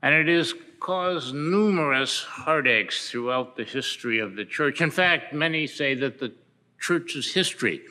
And 0.00 0.14
it 0.14 0.28
has 0.28 0.54
caused 0.80 1.34
numerous 1.34 2.22
heartaches 2.22 3.10
throughout 3.10 3.56
the 3.56 3.64
history 3.64 4.18
of 4.18 4.36
the 4.36 4.44
church. 4.44 4.80
In 4.80 4.90
fact, 4.90 5.32
many 5.32 5.66
say 5.66 5.94
that 5.94 6.18
the 6.18 6.32
church's 6.80 7.32
history 7.34 7.82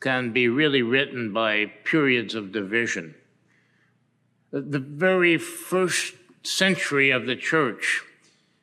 can 0.00 0.32
be 0.32 0.48
really 0.48 0.82
written 0.82 1.32
by 1.32 1.66
periods 1.84 2.34
of 2.34 2.52
division. 2.52 3.14
The 4.50 4.78
very 4.78 5.38
first 5.38 6.14
century 6.42 7.10
of 7.10 7.26
the 7.26 7.36
church 7.36 8.02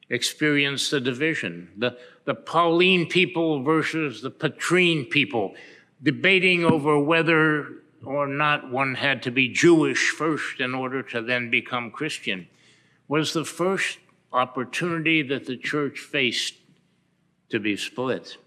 experienced 0.09 0.91
a 0.93 0.99
division. 0.99 1.69
The, 1.77 1.97
the 2.25 2.35
Pauline 2.35 3.07
people 3.07 3.63
versus 3.63 4.21
the 4.21 4.31
Petrine 4.31 5.05
people, 5.05 5.55
debating 6.01 6.65
over 6.65 6.99
whether 6.99 7.67
or 8.03 8.27
not 8.27 8.71
one 8.71 8.95
had 8.95 9.23
to 9.23 9.31
be 9.31 9.49
Jewish 9.49 10.09
first 10.09 10.59
in 10.59 10.73
order 10.73 11.03
to 11.03 11.21
then 11.21 11.49
become 11.49 11.91
Christian, 11.91 12.47
was 13.09 13.33
the 13.33 13.43
first 13.43 13.97
opportunity 14.31 15.23
that 15.23 15.47
the 15.47 15.57
church 15.57 15.99
faced 15.99 16.53
to 17.49 17.59
be 17.59 17.75
split. 17.75 18.37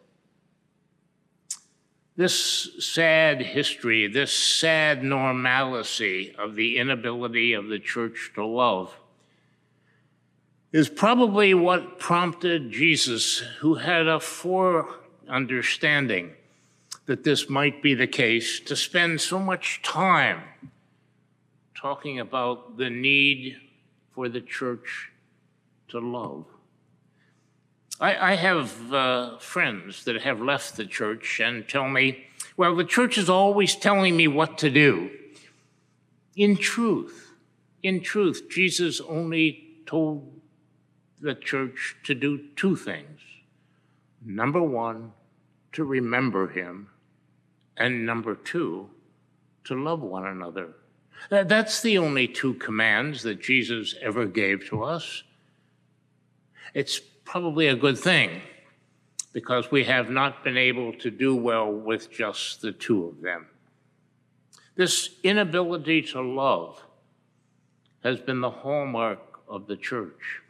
This 2.16 2.70
sad 2.78 3.42
history, 3.42 4.06
this 4.06 4.32
sad 4.32 5.02
normalcy 5.02 6.34
of 6.38 6.54
the 6.54 6.78
inability 6.78 7.52
of 7.52 7.66
the 7.66 7.80
church 7.80 8.30
to 8.36 8.46
love, 8.46 8.94
is 10.70 10.88
probably 10.88 11.52
what 11.52 11.98
prompted 11.98 12.70
Jesus, 12.70 13.38
who 13.60 13.74
had 13.74 14.06
a 14.06 14.20
fore 14.20 14.88
understanding 15.28 16.32
that 17.06 17.24
this 17.24 17.50
might 17.50 17.82
be 17.82 17.94
the 17.94 18.06
case, 18.06 18.60
to 18.60 18.76
spend 18.76 19.20
so 19.20 19.38
much 19.38 19.82
time 19.82 20.42
talking 21.74 22.20
about 22.20 22.76
the 22.76 22.88
need 22.88 23.56
for 24.14 24.28
the 24.28 24.40
church 24.40 25.10
to 25.88 25.98
love. 25.98 26.44
I, 28.00 28.32
I 28.32 28.34
have 28.34 28.92
uh, 28.92 29.38
friends 29.38 30.04
that 30.04 30.22
have 30.22 30.40
left 30.40 30.76
the 30.76 30.86
church 30.86 31.40
and 31.40 31.68
tell 31.68 31.88
me, 31.88 32.24
well, 32.56 32.74
the 32.74 32.84
church 32.84 33.16
is 33.16 33.30
always 33.30 33.76
telling 33.76 34.16
me 34.16 34.28
what 34.28 34.58
to 34.58 34.70
do. 34.70 35.10
In 36.34 36.56
truth, 36.56 37.32
in 37.82 38.00
truth, 38.00 38.48
Jesus 38.50 39.00
only 39.00 39.68
told 39.86 40.40
the 41.20 41.34
church 41.34 41.96
to 42.04 42.14
do 42.14 42.48
two 42.56 42.76
things. 42.76 43.20
Number 44.24 44.62
one, 44.62 45.12
to 45.72 45.84
remember 45.84 46.48
him 46.48 46.88
and 47.76 48.04
number 48.04 48.34
two, 48.34 48.90
to 49.64 49.74
love 49.74 50.00
one 50.00 50.26
another. 50.26 50.74
That's 51.30 51.82
the 51.82 51.98
only 51.98 52.28
two 52.28 52.54
commands 52.54 53.22
that 53.22 53.40
Jesus 53.40 53.94
ever 54.00 54.26
gave 54.26 54.68
to 54.68 54.82
us. 54.84 55.22
It's 56.74 57.00
probably 57.24 57.68
a 57.68 57.76
good 57.76 57.98
thing 57.98 58.42
because 59.32 59.70
we 59.70 59.84
have 59.84 60.10
not 60.10 60.44
been 60.44 60.56
able 60.56 60.92
to 60.94 61.10
do 61.10 61.34
well 61.34 61.70
with 61.72 62.10
just 62.10 62.60
the 62.60 62.72
two 62.72 63.06
of 63.06 63.20
them. 63.22 63.46
This 64.74 65.10
inability 65.22 66.02
to 66.02 66.20
love 66.20 66.82
has 68.02 68.20
been 68.20 68.40
the 68.40 68.50
hallmark 68.50 69.20
of 69.48 69.66
the 69.66 69.76
church. 69.76 70.40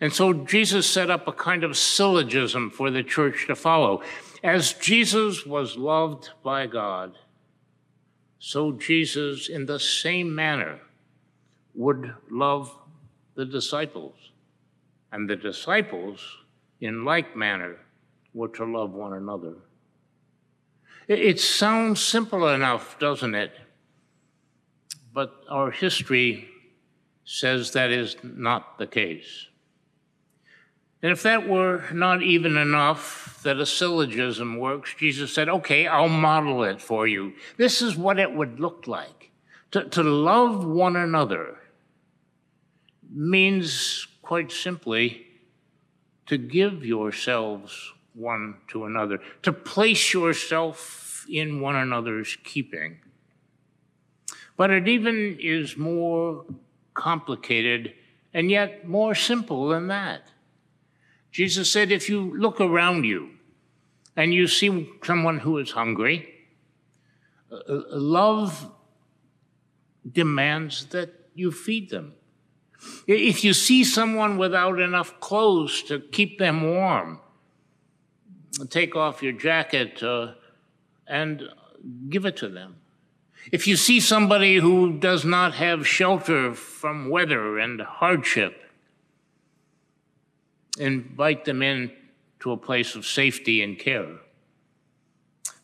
And 0.00 0.12
so 0.12 0.32
Jesus 0.32 0.86
set 0.86 1.10
up 1.10 1.28
a 1.28 1.32
kind 1.32 1.62
of 1.62 1.76
syllogism 1.76 2.70
for 2.70 2.90
the 2.90 3.02
church 3.02 3.46
to 3.46 3.54
follow. 3.54 4.02
As 4.42 4.72
Jesus 4.72 5.44
was 5.44 5.76
loved 5.76 6.30
by 6.42 6.66
God, 6.66 7.18
so 8.40 8.72
Jesus, 8.72 9.50
in 9.50 9.66
the 9.66 9.78
same 9.78 10.34
manner, 10.34 10.80
would 11.74 12.14
love 12.30 12.74
the 13.34 13.44
disciples. 13.44 14.14
And 15.12 15.28
the 15.28 15.36
disciples, 15.36 16.20
in 16.80 17.04
like 17.04 17.36
manner, 17.36 17.76
were 18.32 18.48
to 18.48 18.64
love 18.64 18.92
one 18.92 19.12
another. 19.12 19.54
It 21.06 21.38
sounds 21.38 22.02
simple 22.02 22.48
enough, 22.48 22.98
doesn't 22.98 23.34
it? 23.34 23.52
But 25.12 25.34
our 25.50 25.70
history 25.70 26.48
says 27.24 27.72
that 27.72 27.90
is 27.90 28.16
not 28.22 28.78
the 28.78 28.86
case. 28.86 29.48
And 31.02 31.12
if 31.12 31.22
that 31.22 31.48
were 31.48 31.84
not 31.92 32.22
even 32.22 32.56
enough 32.56 33.40
that 33.42 33.58
a 33.58 33.64
syllogism 33.64 34.58
works, 34.58 34.94
Jesus 34.98 35.32
said, 35.32 35.48
okay, 35.48 35.86
I'll 35.86 36.08
model 36.08 36.62
it 36.64 36.80
for 36.80 37.06
you. 37.06 37.32
This 37.56 37.80
is 37.80 37.96
what 37.96 38.18
it 38.18 38.34
would 38.34 38.60
look 38.60 38.86
like. 38.86 39.30
To, 39.72 39.84
to 39.84 40.02
love 40.02 40.64
one 40.64 40.96
another 40.96 41.56
means, 43.10 44.06
quite 44.20 44.52
simply, 44.52 45.26
to 46.26 46.36
give 46.36 46.84
yourselves 46.84 47.92
one 48.14 48.56
to 48.68 48.84
another, 48.84 49.20
to 49.42 49.52
place 49.52 50.12
yourself 50.12 51.24
in 51.30 51.60
one 51.60 51.76
another's 51.76 52.36
keeping. 52.44 52.98
But 54.56 54.70
it 54.70 54.88
even 54.88 55.38
is 55.40 55.76
more 55.76 56.44
complicated 56.92 57.94
and 58.34 58.50
yet 58.50 58.86
more 58.86 59.14
simple 59.14 59.68
than 59.68 59.88
that. 59.88 60.30
Jesus 61.30 61.70
said, 61.70 61.92
if 61.92 62.08
you 62.08 62.36
look 62.36 62.60
around 62.60 63.04
you 63.04 63.30
and 64.16 64.34
you 64.34 64.46
see 64.46 64.90
someone 65.04 65.38
who 65.38 65.58
is 65.58 65.70
hungry, 65.70 66.28
uh, 67.50 67.56
uh, 67.56 67.82
love 67.92 68.70
demands 70.10 70.86
that 70.86 71.10
you 71.34 71.52
feed 71.52 71.90
them. 71.90 72.14
If 73.06 73.44
you 73.44 73.52
see 73.52 73.84
someone 73.84 74.38
without 74.38 74.80
enough 74.80 75.20
clothes 75.20 75.82
to 75.84 76.00
keep 76.00 76.38
them 76.38 76.62
warm, 76.62 77.20
take 78.68 78.96
off 78.96 79.22
your 79.22 79.32
jacket 79.32 80.02
uh, 80.02 80.34
and 81.06 81.42
give 82.08 82.24
it 82.24 82.36
to 82.38 82.48
them. 82.48 82.76
If 83.52 83.66
you 83.66 83.76
see 83.76 84.00
somebody 84.00 84.56
who 84.56 84.98
does 84.98 85.24
not 85.24 85.54
have 85.54 85.86
shelter 85.86 86.54
from 86.54 87.08
weather 87.08 87.58
and 87.58 87.80
hardship, 87.80 88.69
invite 90.80 91.44
them 91.44 91.62
in 91.62 91.92
to 92.40 92.52
a 92.52 92.56
place 92.56 92.94
of 92.94 93.06
safety 93.06 93.62
and 93.62 93.78
care. 93.78 94.16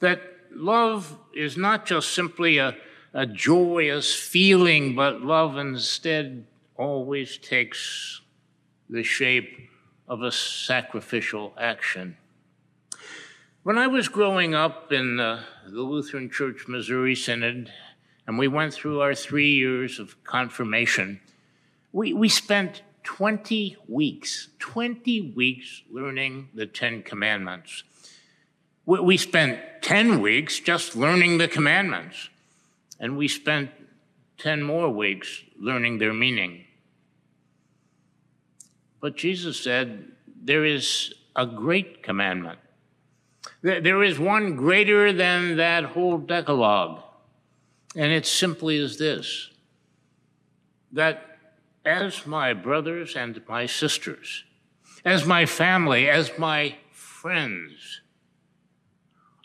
That 0.01 0.21
love 0.55 1.19
is 1.35 1.57
not 1.57 1.87
just 1.87 2.15
simply 2.15 2.59
a, 2.59 2.77
a 3.15 3.27
joyous 3.27 4.15
feeling, 4.15 4.95
but 4.95 5.23
love 5.23 5.57
instead 5.57 6.47
always 6.77 7.39
takes 7.39 8.21
the 8.91 9.03
shape 9.03 9.71
of 10.07 10.23
a 10.23 10.31
sacrificial 10.31 11.55
action. 11.59 12.17
When 13.63 13.79
I 13.79 13.87
was 13.89 14.09
growing 14.09 14.55
up 14.55 14.93
in 14.93 15.19
uh, 15.19 15.43
the 15.67 15.81
Lutheran 15.81 16.31
Church 16.31 16.69
Missouri 16.69 17.17
Synod, 17.17 17.73
and 18.27 18.39
we 18.39 18.49
went 18.49 18.75
through 18.75 19.01
our 19.01 19.15
three 19.15 19.55
years 19.55 19.99
of 19.99 20.23
confirmation, 20.25 21.21
we, 21.93 22.13
we 22.13 22.29
spent 22.29 22.83
20 23.07 23.77
weeks, 23.89 24.49
20 24.59 25.33
weeks 25.33 25.83
learning 25.91 26.51
the 26.55 26.67
Ten 26.67 27.03
Commandments. 27.03 27.85
We, 28.85 29.17
spent 29.17 29.59
10 29.83 30.21
weeks 30.21 30.61
just 30.61 30.95
learning 30.95 31.39
the 31.39 31.49
commandments, 31.49 32.29
and 33.01 33.17
we 33.17 33.27
spent 33.27 33.71
10 34.39 34.63
more 34.63 34.91
weeks 34.91 35.43
learning 35.59 35.99
their 35.99 36.13
meaning. 36.13 36.65
But 39.01 39.17
Jesus 39.17 39.59
said, 39.59 40.13
There 40.43 40.65
is 40.65 41.15
a 41.35 41.47
great 41.47 42.03
commandment 42.03 42.59
there 43.63 44.03
is 44.03 44.19
one 44.19 44.57
greater 44.57 45.13
than 45.13 45.57
that 45.57 45.85
whole 45.85 46.19
Decalogue, 46.19 47.03
and 47.95 48.13
it 48.13 48.27
simply 48.27 48.77
is 48.77 48.99
this 48.99 49.51
that 50.93 51.26
as 51.87 52.27
my 52.27 52.53
brothers 52.53 53.15
and 53.15 53.41
my 53.49 53.65
sisters, 53.65 54.45
as 55.05 55.25
my 55.25 55.47
family, 55.47 56.11
as 56.11 56.37
my 56.37 56.77
friends, 56.91 58.01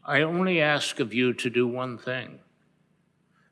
I 0.04 0.21
only 0.21 0.60
ask 0.60 0.99
of 0.99 1.13
you 1.13 1.34
to 1.34 1.49
do 1.51 1.67
one 1.67 1.99
thing, 1.99 2.39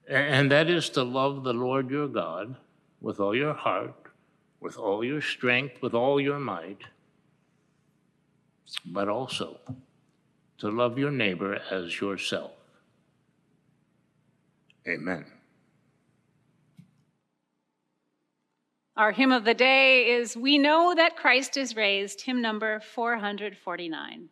and 0.09 0.51
that 0.51 0.69
is 0.69 0.89
to 0.89 1.03
love 1.03 1.43
the 1.43 1.53
Lord 1.53 1.91
your 1.91 2.07
God 2.07 2.55
with 2.99 3.19
all 3.19 3.35
your 3.35 3.53
heart, 3.53 3.93
with 4.59 4.77
all 4.77 5.03
your 5.05 5.21
strength, 5.21 5.83
with 5.83 5.93
all 5.93 6.19
your 6.19 6.39
might, 6.39 6.81
but 8.87 9.07
also 9.07 9.59
to 10.57 10.69
love 10.69 10.97
your 10.97 11.11
neighbor 11.11 11.61
as 11.69 12.01
yourself. 12.01 12.51
Amen. 14.87 15.38
Our 18.99 19.13
hymn 19.13 19.31
of 19.31 19.45
the 19.45 19.53
day 19.53 20.11
is 20.11 20.35
We 20.35 20.57
Know 20.57 20.93
That 20.93 21.15
Christ 21.15 21.55
is 21.55 21.73
Raised, 21.73 22.19
hymn 22.19 22.41
number 22.41 22.81
449. 22.81 24.27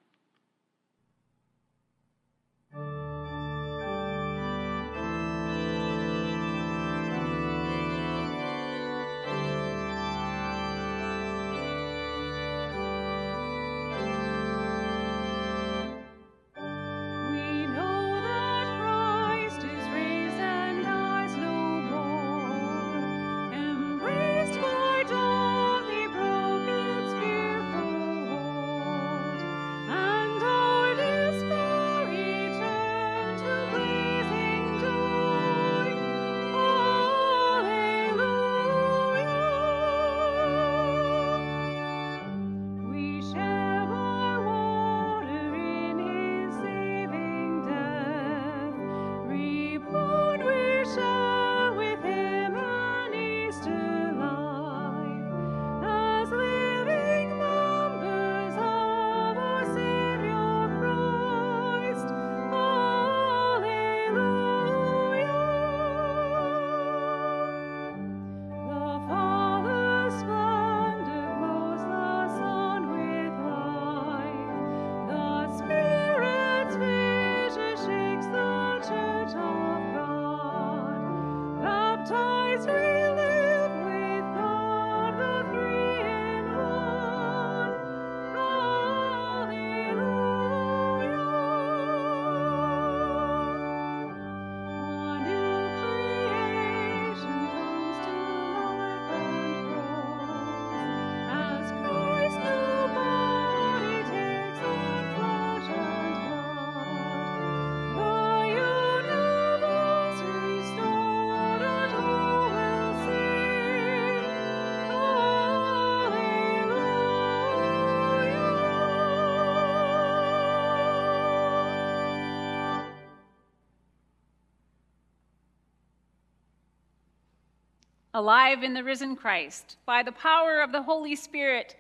Alive 128.18 128.64
in 128.64 128.74
the 128.74 128.84
risen 128.84 129.16
Christ. 129.16 129.78
By 129.86 130.02
the 130.02 130.12
power 130.12 130.62
of 130.62 130.72
the 130.72 130.82
Holy 130.82 131.16
Spirit, 131.16 131.76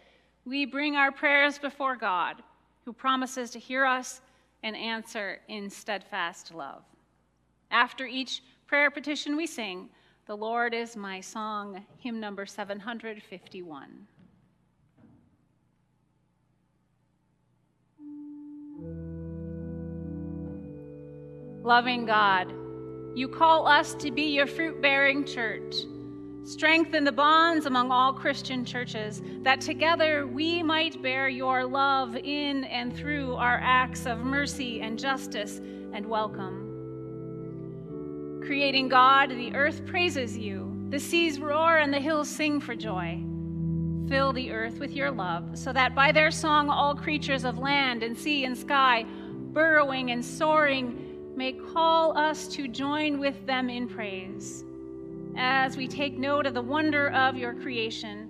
we 0.45 0.65
bring 0.65 0.95
our 0.95 1.11
prayers 1.11 1.57
before 1.57 1.95
God, 1.95 2.43
who 2.85 2.93
promises 2.93 3.49
to 3.51 3.59
hear 3.59 3.85
us 3.85 4.21
and 4.61 4.75
answer 4.75 5.39
in 5.47 5.67
steadfast 5.67 6.53
love. 6.53 6.83
After 7.71 8.05
each 8.05 8.43
prayer 8.67 8.91
petition 8.91 9.35
we 9.35 9.47
sing, 9.47 9.89
The 10.27 10.37
Lord 10.37 10.75
is 10.75 10.95
my 10.95 11.21
song, 11.21 11.83
hymn 11.97 12.19
number 12.19 12.45
751. 12.45 14.07
Loving 21.63 22.05
God, 22.05 22.53
you 23.15 23.27
call 23.27 23.67
us 23.67 23.95
to 23.95 24.11
be 24.11 24.35
your 24.35 24.45
fruit 24.45 24.79
bearing 24.83 25.25
church. 25.25 25.73
Strengthen 26.47 27.03
the 27.03 27.11
bonds 27.11 27.65
among 27.65 27.91
all 27.91 28.13
Christian 28.13 28.63
churches, 28.63 29.21
that 29.41 29.59
together 29.59 30.25
we 30.25 30.63
might 30.63 31.01
bear 31.01 31.27
your 31.27 31.65
love 31.65 32.15
in 32.15 32.63
and 32.63 32.95
through 32.95 33.33
our 33.35 33.59
acts 33.61 34.05
of 34.05 34.19
mercy 34.19 34.79
and 34.79 34.97
justice 34.97 35.59
and 35.91 36.05
welcome. 36.05 36.63
Creating 38.45 38.87
God, 38.87 39.29
the 39.29 39.53
earth 39.55 39.85
praises 39.85 40.37
you, 40.37 40.73
the 40.87 41.01
seas 41.01 41.37
roar 41.37 41.79
and 41.79 41.93
the 41.93 41.99
hills 41.99 42.29
sing 42.29 42.61
for 42.61 42.77
joy. 42.77 43.21
Fill 44.07 44.31
the 44.31 44.49
earth 44.51 44.79
with 44.79 44.93
your 44.93 45.11
love, 45.11 45.57
so 45.57 45.73
that 45.73 45.93
by 45.95 46.13
their 46.13 46.31
song 46.31 46.69
all 46.69 46.95
creatures 46.95 47.43
of 47.43 47.57
land 47.57 48.03
and 48.03 48.17
sea 48.17 48.45
and 48.45 48.57
sky, 48.57 49.05
burrowing 49.51 50.11
and 50.11 50.23
soaring, 50.23 51.33
may 51.35 51.51
call 51.51 52.17
us 52.17 52.47
to 52.47 52.69
join 52.69 53.19
with 53.19 53.45
them 53.45 53.69
in 53.69 53.85
praise. 53.85 54.63
As 55.37 55.77
we 55.77 55.87
take 55.87 56.17
note 56.17 56.47
of 56.47 56.53
the 56.55 56.61
wonder 56.61 57.09
of 57.11 57.37
your 57.37 57.53
creation, 57.53 58.27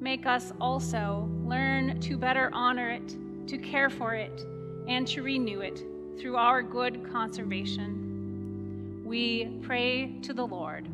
make 0.00 0.24
us 0.24 0.52
also 0.60 1.28
learn 1.44 2.00
to 2.00 2.16
better 2.16 2.50
honor 2.52 2.90
it, 2.90 3.14
to 3.46 3.58
care 3.58 3.90
for 3.90 4.14
it, 4.14 4.44
and 4.88 5.06
to 5.06 5.22
renew 5.22 5.60
it 5.60 5.84
through 6.18 6.36
our 6.36 6.62
good 6.62 7.10
conservation. 7.12 9.02
We 9.04 9.58
pray 9.62 10.18
to 10.22 10.32
the 10.32 10.46
Lord. 10.46 10.88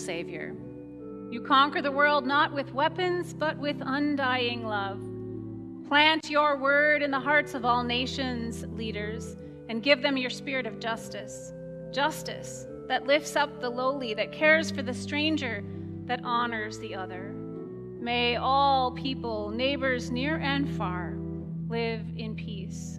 Savior, 0.00 0.54
you 1.30 1.40
conquer 1.40 1.80
the 1.80 1.92
world 1.92 2.26
not 2.26 2.52
with 2.52 2.74
weapons, 2.74 3.32
but 3.32 3.56
with 3.58 3.76
undying 3.80 4.66
love. 4.66 5.00
Plant 5.86 6.28
your 6.28 6.56
word 6.56 7.02
in 7.02 7.10
the 7.10 7.20
hearts 7.20 7.54
of 7.54 7.64
all 7.64 7.84
nations' 7.84 8.64
leaders 8.68 9.36
and 9.68 9.82
give 9.82 10.02
them 10.02 10.16
your 10.16 10.30
spirit 10.30 10.66
of 10.66 10.80
justice. 10.80 11.52
Justice 11.92 12.66
that 12.88 13.06
lifts 13.06 13.36
up 13.36 13.60
the 13.60 13.70
lowly, 13.70 14.14
that 14.14 14.32
cares 14.32 14.70
for 14.70 14.82
the 14.82 14.92
stranger, 14.92 15.62
that 16.06 16.20
honors 16.24 16.80
the 16.80 16.92
other. 16.92 17.32
May 18.00 18.34
all 18.34 18.90
people, 18.90 19.50
neighbors 19.50 20.10
near 20.10 20.38
and 20.38 20.68
far, 20.76 21.16
live 21.68 22.00
in 22.16 22.34
peace. 22.34 22.98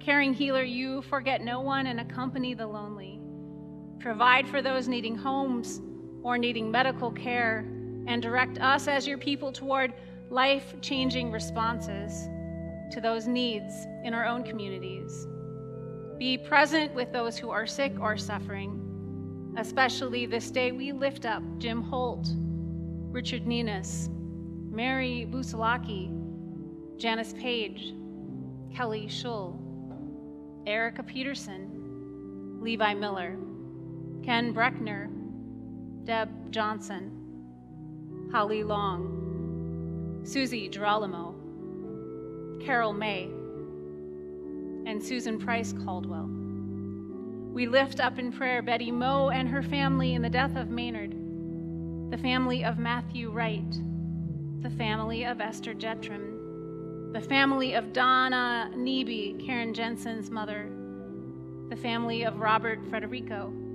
Caring 0.00 0.34
healer, 0.34 0.64
you 0.64 1.02
forget 1.02 1.40
no 1.40 1.60
one 1.60 1.86
and 1.86 2.00
accompany 2.00 2.54
the 2.54 2.66
lonely. 2.66 3.20
Provide 4.00 4.48
for 4.48 4.62
those 4.62 4.88
needing 4.88 5.16
homes 5.16 5.80
or 6.22 6.38
needing 6.38 6.70
medical 6.70 7.10
care, 7.10 7.64
and 8.06 8.22
direct 8.22 8.58
us 8.58 8.88
as 8.88 9.06
your 9.06 9.18
people 9.18 9.52
toward 9.52 9.92
life 10.30 10.74
changing 10.80 11.30
responses 11.30 12.28
to 12.90 13.00
those 13.00 13.26
needs 13.26 13.86
in 14.04 14.14
our 14.14 14.24
own 14.24 14.42
communities. 14.42 15.26
Be 16.18 16.38
present 16.38 16.94
with 16.94 17.12
those 17.12 17.36
who 17.36 17.50
are 17.50 17.66
sick 17.66 17.92
or 18.00 18.16
suffering. 18.16 19.54
Especially 19.56 20.26
this 20.26 20.50
day, 20.50 20.72
we 20.72 20.92
lift 20.92 21.26
up 21.26 21.42
Jim 21.58 21.82
Holt, 21.82 22.28
Richard 23.10 23.46
Ninas, 23.46 24.08
Mary 24.70 25.28
Busalaki, 25.30 26.10
Janice 26.96 27.34
Page, 27.34 27.94
Kelly 28.74 29.06
Schull, 29.08 29.58
Erica 30.66 31.02
Peterson, 31.02 32.58
Levi 32.60 32.94
Miller, 32.94 33.36
Ken 34.28 34.52
Breckner, 34.52 35.08
Deb 36.04 36.52
Johnson, 36.52 38.28
Holly 38.30 38.62
Long, 38.62 40.20
Susie 40.22 40.68
Girolamo, 40.68 41.34
Carol 42.62 42.92
May, 42.92 43.24
and 44.84 45.02
Susan 45.02 45.38
Price 45.38 45.72
Caldwell. 45.72 46.28
We 47.54 47.68
lift 47.68 48.00
up 48.00 48.18
in 48.18 48.30
prayer 48.30 48.60
Betty 48.60 48.90
Moe 48.90 49.30
and 49.30 49.48
her 49.48 49.62
family 49.62 50.12
in 50.12 50.20
the 50.20 50.28
death 50.28 50.56
of 50.56 50.68
Maynard, 50.68 51.12
the 52.10 52.18
family 52.18 52.66
of 52.66 52.76
Matthew 52.76 53.30
Wright, 53.30 53.78
the 54.60 54.68
family 54.76 55.24
of 55.24 55.40
Esther 55.40 55.72
Jetram, 55.72 57.14
the 57.14 57.22
family 57.22 57.72
of 57.72 57.94
Donna 57.94 58.70
Neby, 58.74 59.42
Karen 59.46 59.72
Jensen's 59.72 60.30
mother, 60.30 60.70
the 61.70 61.76
family 61.76 62.24
of 62.24 62.40
Robert 62.40 62.84
Frederico, 62.90 63.67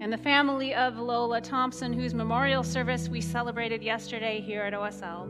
and 0.00 0.12
the 0.12 0.18
family 0.18 0.74
of 0.74 0.98
Lola 0.98 1.40
Thompson, 1.40 1.92
whose 1.92 2.14
memorial 2.14 2.62
service 2.62 3.08
we 3.08 3.20
celebrated 3.20 3.82
yesterday 3.82 4.40
here 4.40 4.62
at 4.62 4.72
OSL. 4.72 5.28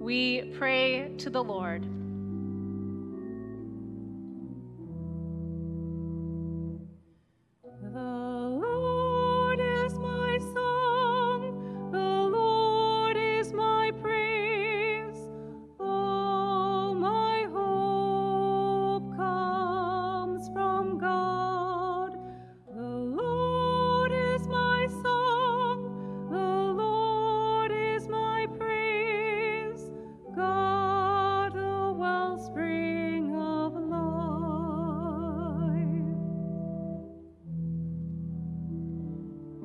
We 0.00 0.52
pray 0.58 1.14
to 1.18 1.30
the 1.30 1.42
Lord. 1.42 1.86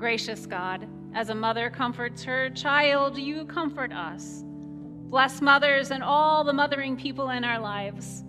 Gracious 0.09 0.47
God, 0.47 0.87
as 1.13 1.29
a 1.29 1.35
mother 1.35 1.69
comforts 1.69 2.23
her 2.23 2.49
child, 2.49 3.15
you 3.15 3.45
comfort 3.45 3.93
us. 3.93 4.41
Bless 4.43 5.39
mothers 5.39 5.91
and 5.91 6.01
all 6.01 6.43
the 6.43 6.51
mothering 6.51 6.97
people 6.97 7.29
in 7.29 7.43
our 7.43 7.59
lives. 7.59 8.23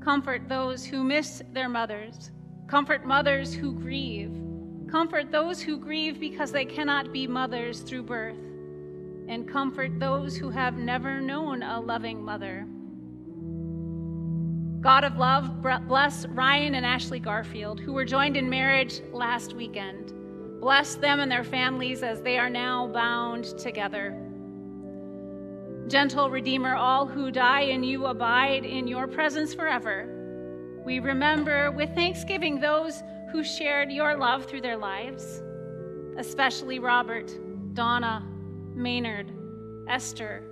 Comfort 0.00 0.48
those 0.48 0.84
who 0.84 1.02
miss 1.02 1.42
their 1.52 1.68
mothers. 1.68 2.30
Comfort 2.68 3.04
mothers 3.04 3.52
who 3.52 3.72
grieve. 3.72 4.30
Comfort 4.88 5.32
those 5.32 5.60
who 5.60 5.76
grieve 5.76 6.20
because 6.20 6.52
they 6.52 6.64
cannot 6.64 7.12
be 7.12 7.26
mothers 7.26 7.80
through 7.80 8.04
birth. 8.04 8.38
And 9.26 9.48
comfort 9.48 9.98
those 9.98 10.36
who 10.36 10.50
have 10.50 10.76
never 10.76 11.20
known 11.20 11.64
a 11.64 11.80
loving 11.80 12.22
mother. 12.22 12.64
God 14.80 15.02
of 15.02 15.16
love, 15.16 15.62
bless 15.88 16.26
Ryan 16.26 16.76
and 16.76 16.86
Ashley 16.86 17.18
Garfield, 17.18 17.80
who 17.80 17.92
were 17.92 18.04
joined 18.04 18.36
in 18.36 18.48
marriage 18.48 19.00
last 19.12 19.54
weekend. 19.54 20.12
Bless 20.60 20.96
them 20.96 21.20
and 21.20 21.30
their 21.30 21.44
families 21.44 22.02
as 22.02 22.20
they 22.22 22.38
are 22.38 22.50
now 22.50 22.88
bound 22.88 23.44
together. 23.58 24.16
Gentle 25.86 26.30
Redeemer, 26.30 26.74
all 26.74 27.06
who 27.06 27.30
die 27.30 27.62
in 27.62 27.82
you 27.82 28.06
abide 28.06 28.64
in 28.64 28.86
your 28.86 29.06
presence 29.06 29.54
forever. 29.54 30.06
We 30.84 31.00
remember 31.00 31.70
with 31.70 31.94
thanksgiving 31.94 32.60
those 32.60 33.02
who 33.30 33.44
shared 33.44 33.90
your 33.90 34.16
love 34.16 34.46
through 34.46 34.62
their 34.62 34.76
lives, 34.76 35.42
especially 36.16 36.78
Robert, 36.78 37.30
Donna, 37.74 38.26
Maynard, 38.74 39.32
Esther, 39.88 40.42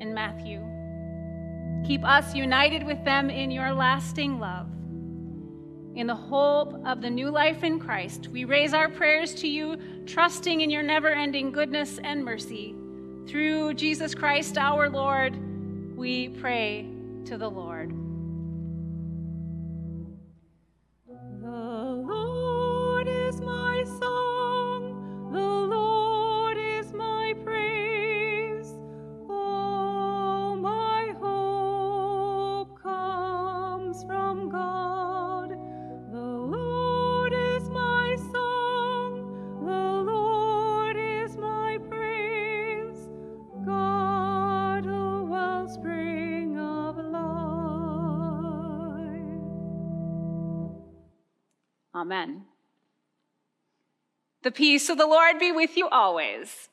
and 0.00 0.14
Matthew. 0.14 0.60
Keep 1.86 2.04
us 2.04 2.34
united 2.34 2.84
with 2.84 3.02
them 3.04 3.30
in 3.30 3.50
your 3.50 3.72
lasting 3.72 4.38
love. 4.38 4.66
In 5.94 6.08
the 6.08 6.14
hope 6.16 6.74
of 6.84 7.00
the 7.00 7.10
new 7.10 7.30
life 7.30 7.62
in 7.62 7.78
Christ, 7.78 8.26
we 8.28 8.44
raise 8.44 8.74
our 8.74 8.88
prayers 8.88 9.32
to 9.36 9.46
you, 9.46 9.76
trusting 10.06 10.60
in 10.60 10.68
your 10.68 10.82
never 10.82 11.10
ending 11.10 11.52
goodness 11.52 12.00
and 12.02 12.24
mercy. 12.24 12.74
Through 13.28 13.74
Jesus 13.74 14.12
Christ 14.12 14.58
our 14.58 14.90
Lord, 14.90 15.36
we 15.96 16.30
pray 16.30 16.88
to 17.26 17.38
the 17.38 17.48
Lord. 17.48 17.73
Amen. 52.04 52.44
The 54.42 54.50
peace 54.50 54.90
of 54.90 54.98
the 54.98 55.06
Lord 55.06 55.38
be 55.38 55.52
with 55.52 55.74
you 55.74 55.88
always. 55.88 56.68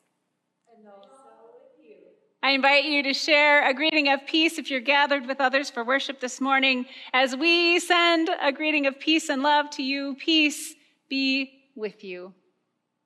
I 2.44 2.52
invite 2.52 2.84
you 2.84 3.02
to 3.04 3.14
share 3.14 3.66
a 3.66 3.74
greeting 3.74 4.10
of 4.10 4.26
peace 4.26 4.58
if 4.58 4.70
you're 4.70 4.82
gathered 4.82 5.26
with 5.28 5.40
others 5.40 5.70
for 5.70 5.86
worship 5.86 6.20
this 6.20 6.42
morning 6.42 6.86
as 7.14 7.34
we 7.34 7.80
send 7.80 8.30
a 8.42 8.52
greeting 8.52 8.88
of 8.88 9.00
peace 9.00 9.30
and 9.30 9.42
love 9.42 9.70
to 9.70 9.84
you. 9.84 10.18
Peace 10.20 10.76
be 11.08 11.64
with 11.78 12.04
you. 12.04 12.34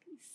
Peace. 0.04 0.26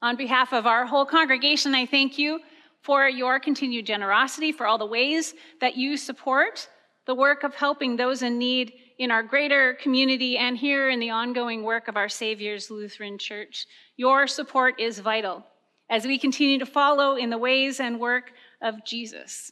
On 0.00 0.16
behalf 0.16 0.54
of 0.54 0.66
our 0.66 0.86
whole 0.86 1.04
congregation, 1.04 1.74
I 1.74 1.84
thank 1.84 2.16
you 2.16 2.40
for 2.80 3.06
your 3.06 3.38
continued 3.38 3.84
generosity, 3.84 4.52
for 4.52 4.66
all 4.66 4.78
the 4.78 4.86
ways 4.86 5.34
that 5.60 5.76
you 5.76 5.98
support 5.98 6.66
the 7.10 7.14
work 7.16 7.42
of 7.42 7.56
helping 7.56 7.96
those 7.96 8.22
in 8.22 8.38
need 8.38 8.72
in 8.96 9.10
our 9.10 9.24
greater 9.24 9.74
community 9.82 10.38
and 10.38 10.56
here 10.56 10.88
in 10.88 11.00
the 11.00 11.10
ongoing 11.10 11.64
work 11.64 11.88
of 11.88 11.96
our 11.96 12.08
Savior's 12.08 12.70
Lutheran 12.70 13.18
Church. 13.18 13.66
Your 13.96 14.28
support 14.28 14.78
is 14.78 15.00
vital 15.00 15.44
as 15.90 16.06
we 16.06 16.20
continue 16.20 16.60
to 16.60 16.66
follow 16.66 17.16
in 17.16 17.30
the 17.30 17.36
ways 17.36 17.80
and 17.80 17.98
work 17.98 18.30
of 18.62 18.84
Jesus. 18.84 19.50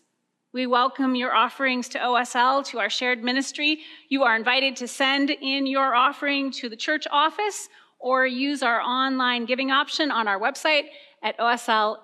We 0.52 0.68
welcome 0.68 1.16
your 1.16 1.34
offerings 1.34 1.88
to 1.88 1.98
OSL, 1.98 2.64
to 2.66 2.78
our 2.78 2.88
shared 2.88 3.24
ministry. 3.24 3.80
You 4.08 4.22
are 4.22 4.36
invited 4.36 4.76
to 4.76 4.86
send 4.86 5.30
in 5.30 5.66
your 5.66 5.96
offering 5.96 6.52
to 6.52 6.68
the 6.68 6.76
church 6.76 7.08
office 7.10 7.68
or 7.98 8.24
use 8.24 8.62
our 8.62 8.80
online 8.80 9.46
giving 9.46 9.72
option 9.72 10.12
on 10.12 10.28
our 10.28 10.38
website 10.38 10.84
at 11.24 11.36
oslme.com. 11.38 11.98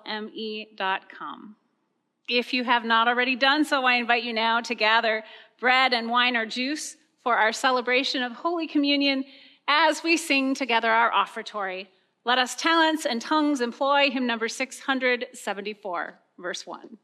If 2.27 2.53
you 2.53 2.63
have 2.63 2.83
not 2.83 3.07
already 3.07 3.35
done 3.35 3.65
so, 3.65 3.85
I 3.85 3.95
invite 3.95 4.23
you 4.23 4.33
now 4.33 4.59
to 4.61 4.73
gather 4.73 5.23
bread 5.59 5.93
and 5.93 6.09
wine 6.09 6.35
or 6.35 6.45
juice 6.45 6.97
for 7.23 7.37
our 7.37 7.51
celebration 7.51 8.23
of 8.23 8.33
Holy 8.33 8.67
Communion 8.67 9.25
as 9.67 10.03
we 10.03 10.17
sing 10.17 10.53
together 10.53 10.89
our 10.89 11.11
offertory. 11.11 11.87
Let 12.23 12.37
us 12.37 12.55
talents 12.55 13.05
and 13.05 13.21
tongues 13.21 13.61
employ 13.61 14.09
hymn 14.09 14.27
number 14.27 14.47
674, 14.47 16.19
verse 16.37 16.65
1. 16.65 16.97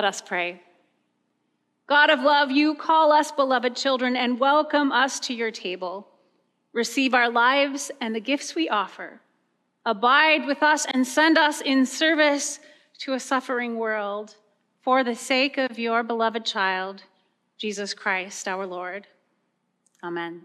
Let 0.00 0.06
us 0.06 0.22
pray. 0.22 0.62
God 1.86 2.08
of 2.08 2.20
love, 2.20 2.50
you 2.50 2.74
call 2.74 3.12
us 3.12 3.32
beloved 3.32 3.76
children 3.76 4.16
and 4.16 4.40
welcome 4.40 4.92
us 4.92 5.20
to 5.20 5.34
your 5.34 5.50
table. 5.50 6.08
Receive 6.72 7.12
our 7.12 7.28
lives 7.28 7.90
and 8.00 8.14
the 8.14 8.20
gifts 8.20 8.54
we 8.54 8.66
offer. 8.70 9.20
Abide 9.84 10.46
with 10.46 10.62
us 10.62 10.86
and 10.86 11.06
send 11.06 11.36
us 11.36 11.60
in 11.60 11.84
service 11.84 12.60
to 13.00 13.12
a 13.12 13.20
suffering 13.20 13.76
world 13.76 14.36
for 14.80 15.04
the 15.04 15.14
sake 15.14 15.58
of 15.58 15.78
your 15.78 16.02
beloved 16.02 16.46
child, 16.46 17.02
Jesus 17.58 17.92
Christ 17.92 18.48
our 18.48 18.66
Lord. 18.66 19.06
Amen. 20.02 20.40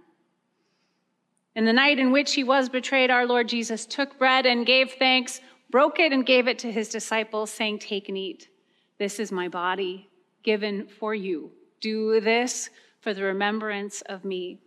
In 1.56 1.64
the 1.64 1.72
night 1.72 1.98
in 1.98 2.12
which 2.12 2.34
he 2.34 2.44
was 2.44 2.68
betrayed, 2.68 3.10
our 3.10 3.26
Lord 3.26 3.48
Jesus 3.48 3.86
took 3.86 4.20
bread 4.20 4.46
and 4.46 4.66
gave 4.66 4.96
thanks, 5.00 5.40
broke 5.70 5.98
it, 5.98 6.12
and 6.12 6.26
gave 6.26 6.50
it 6.50 6.60
to 6.60 6.72
his 6.74 6.90
disciples, 6.90 7.52
saying, 7.52 7.80
Take 7.80 8.10
and 8.10 8.18
eat. 8.18 8.50
This 8.98 9.20
is 9.20 9.32
my 9.32 9.48
body 9.48 10.10
given 10.44 10.88
for 10.88 11.14
you. 11.14 11.52
Do 11.82 12.20
this 12.22 12.70
for 13.02 13.14
the 13.14 13.24
remembrance 13.24 14.02
of 14.02 14.24
me. 14.24 14.60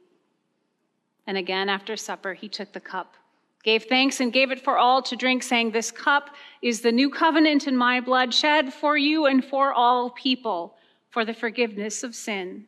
And 1.27 1.37
again, 1.37 1.69
after 1.69 1.97
supper, 1.97 2.35
he 2.35 2.49
took 2.49 2.73
the 2.73 2.81
cup, 2.81 3.15
gave 3.63 3.85
thanks, 3.85 4.21
and 4.21 4.33
gave 4.33 4.51
it 4.51 4.61
for 4.61 4.79
all 4.79 5.03
to 5.03 5.17
drink, 5.17 5.43
saying, 5.43 5.71
This 5.71 5.91
cup 5.91 6.31
is 6.63 6.81
the 6.81 6.93
new 6.93 7.11
covenant 7.11 7.67
in 7.67 7.77
my 7.77 8.01
blood, 8.01 8.33
shed 8.33 8.73
for 8.73 8.97
you 8.97 9.27
and 9.27 9.45
for 9.45 9.73
all 9.73 10.11
people 10.11 10.77
for 11.11 11.25
the 11.25 11.35
forgiveness 11.35 12.03
of 12.03 12.15
sin. 12.15 12.67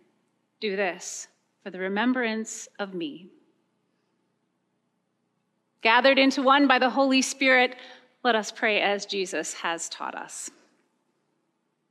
Do 0.61 0.77
this 0.77 1.29
for 1.63 1.71
the 1.71 1.79
remembrance 1.79 2.69
of 2.79 2.95
me. 2.95 3.29
Gathered 5.83 6.19
into 6.19 6.43
one 6.43 6.67
by 6.67 6.79
the 6.79 6.91
Holy 6.91 7.23
Spirit, 7.23 7.77
let 8.23 8.35
us 8.35 8.53
pray 8.53 8.81
as 8.81 9.07
Jesus 9.07 9.55
has 9.55 9.89
taught 9.89 10.15
us. 10.15 10.51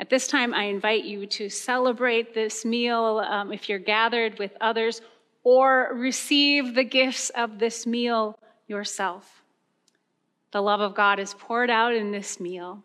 At 0.00 0.08
this 0.08 0.26
time, 0.26 0.54
I 0.54 0.64
invite 0.64 1.04
you 1.04 1.26
to 1.26 1.50
celebrate 1.50 2.32
this 2.32 2.64
meal 2.64 3.22
um, 3.28 3.52
if 3.52 3.68
you're 3.68 3.78
gathered 3.78 4.38
with 4.38 4.56
others 4.58 5.02
or 5.44 5.90
receive 5.92 6.74
the 6.74 6.84
gifts 6.84 7.28
of 7.28 7.58
this 7.58 7.86
meal 7.86 8.38
yourself. 8.66 9.42
The 10.52 10.62
love 10.62 10.80
of 10.80 10.94
God 10.94 11.18
is 11.20 11.34
poured 11.34 11.68
out 11.68 11.94
in 11.94 12.12
this 12.12 12.40
meal. 12.40 12.82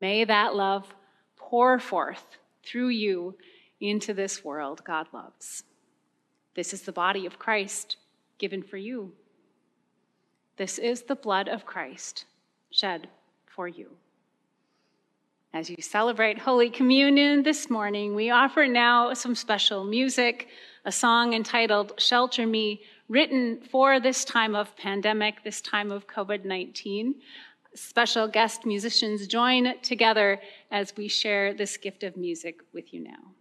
May 0.00 0.24
that 0.24 0.56
love 0.56 0.92
pour 1.36 1.78
forth 1.78 2.36
through 2.64 2.88
you 2.88 3.36
into 3.80 4.12
this 4.12 4.44
world 4.44 4.82
God 4.82 5.06
loves. 5.12 5.62
This 6.56 6.74
is 6.74 6.82
the 6.82 6.90
body 6.90 7.26
of 7.26 7.38
Christ 7.38 7.96
given 8.38 8.64
for 8.64 8.76
you. 8.76 9.12
This 10.56 10.78
is 10.78 11.02
the 11.02 11.14
blood 11.14 11.48
of 11.48 11.64
Christ 11.64 12.24
shed 12.72 13.06
for 13.46 13.68
you. 13.68 13.90
As 15.56 15.70
you 15.70 15.80
celebrate 15.80 16.38
Holy 16.38 16.68
Communion 16.68 17.42
this 17.42 17.70
morning, 17.70 18.14
we 18.14 18.28
offer 18.28 18.66
now 18.66 19.14
some 19.14 19.34
special 19.34 19.84
music, 19.84 20.48
a 20.84 20.92
song 20.92 21.32
entitled 21.32 21.94
Shelter 21.96 22.46
Me, 22.46 22.82
written 23.08 23.62
for 23.70 23.98
this 23.98 24.22
time 24.22 24.54
of 24.54 24.76
pandemic, 24.76 25.44
this 25.44 25.62
time 25.62 25.90
of 25.90 26.06
COVID 26.06 26.44
19. 26.44 27.14
Special 27.74 28.28
guest 28.28 28.66
musicians 28.66 29.26
join 29.26 29.80
together 29.80 30.42
as 30.70 30.92
we 30.94 31.08
share 31.08 31.54
this 31.54 31.78
gift 31.78 32.02
of 32.02 32.18
music 32.18 32.60
with 32.74 32.92
you 32.92 33.00
now. 33.00 33.35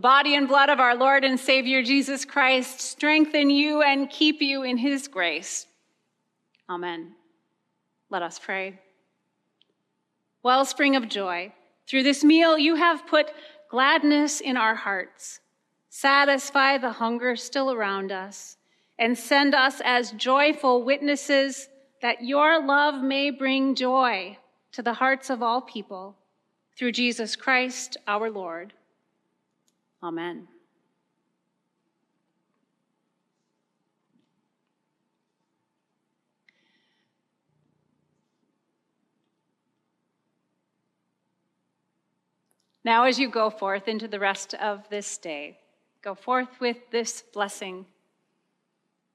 The 0.00 0.08
body 0.08 0.34
and 0.34 0.48
blood 0.48 0.70
of 0.70 0.80
our 0.80 0.96
Lord 0.96 1.24
and 1.24 1.38
Savior 1.38 1.82
Jesus 1.82 2.24
Christ 2.24 2.80
strengthen 2.80 3.50
you 3.50 3.82
and 3.82 4.08
keep 4.08 4.40
you 4.40 4.62
in 4.62 4.78
his 4.78 5.08
grace. 5.08 5.66
Amen. 6.70 7.12
Let 8.08 8.22
us 8.22 8.38
pray. 8.38 8.80
Wellspring 10.42 10.96
of 10.96 11.10
joy, 11.10 11.52
through 11.86 12.04
this 12.04 12.24
meal 12.24 12.56
you 12.56 12.76
have 12.76 13.06
put 13.06 13.26
gladness 13.68 14.40
in 14.40 14.56
our 14.56 14.74
hearts. 14.74 15.40
Satisfy 15.90 16.78
the 16.78 16.92
hunger 16.92 17.36
still 17.36 17.70
around 17.70 18.10
us 18.10 18.56
and 18.98 19.18
send 19.18 19.54
us 19.54 19.82
as 19.84 20.12
joyful 20.12 20.82
witnesses 20.82 21.68
that 22.00 22.24
your 22.24 22.66
love 22.66 23.02
may 23.02 23.30
bring 23.30 23.74
joy 23.74 24.38
to 24.72 24.80
the 24.80 24.94
hearts 24.94 25.28
of 25.28 25.42
all 25.42 25.60
people. 25.60 26.16
Through 26.74 26.92
Jesus 26.92 27.36
Christ 27.36 27.98
our 28.06 28.30
Lord. 28.30 28.72
Amen. 30.02 30.48
Now, 42.82 43.04
as 43.04 43.18
you 43.18 43.28
go 43.28 43.50
forth 43.50 43.88
into 43.88 44.08
the 44.08 44.18
rest 44.18 44.54
of 44.54 44.88
this 44.88 45.18
day, 45.18 45.58
go 46.02 46.14
forth 46.14 46.60
with 46.60 46.78
this 46.90 47.22
blessing. 47.32 47.84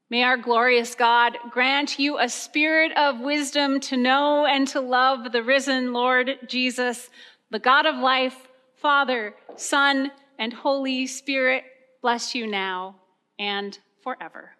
May 0.08 0.22
our 0.22 0.38
glorious 0.38 0.94
God 0.94 1.38
grant 1.50 1.98
you 1.98 2.20
a 2.20 2.30
spirit 2.30 2.96
of 2.96 3.20
wisdom 3.20 3.80
to 3.82 3.98
know 3.98 4.46
and 4.46 4.68
to 4.68 4.82
love 4.82 5.32
the 5.32 5.42
risen 5.42 5.94
Lord 5.94 6.38
Jesus, 6.48 7.10
the 7.50 7.58
God 7.58 7.88
of 7.88 7.96
life, 7.96 8.48
Father, 8.76 9.34
Son, 9.56 10.12
and 10.40 10.54
Holy 10.54 11.08
Spirit 11.08 11.64
bless 12.02 12.36
you 12.36 12.48
now 12.48 12.96
and 13.40 13.78
forever. 14.04 14.52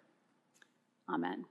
Amen. 1.08 1.44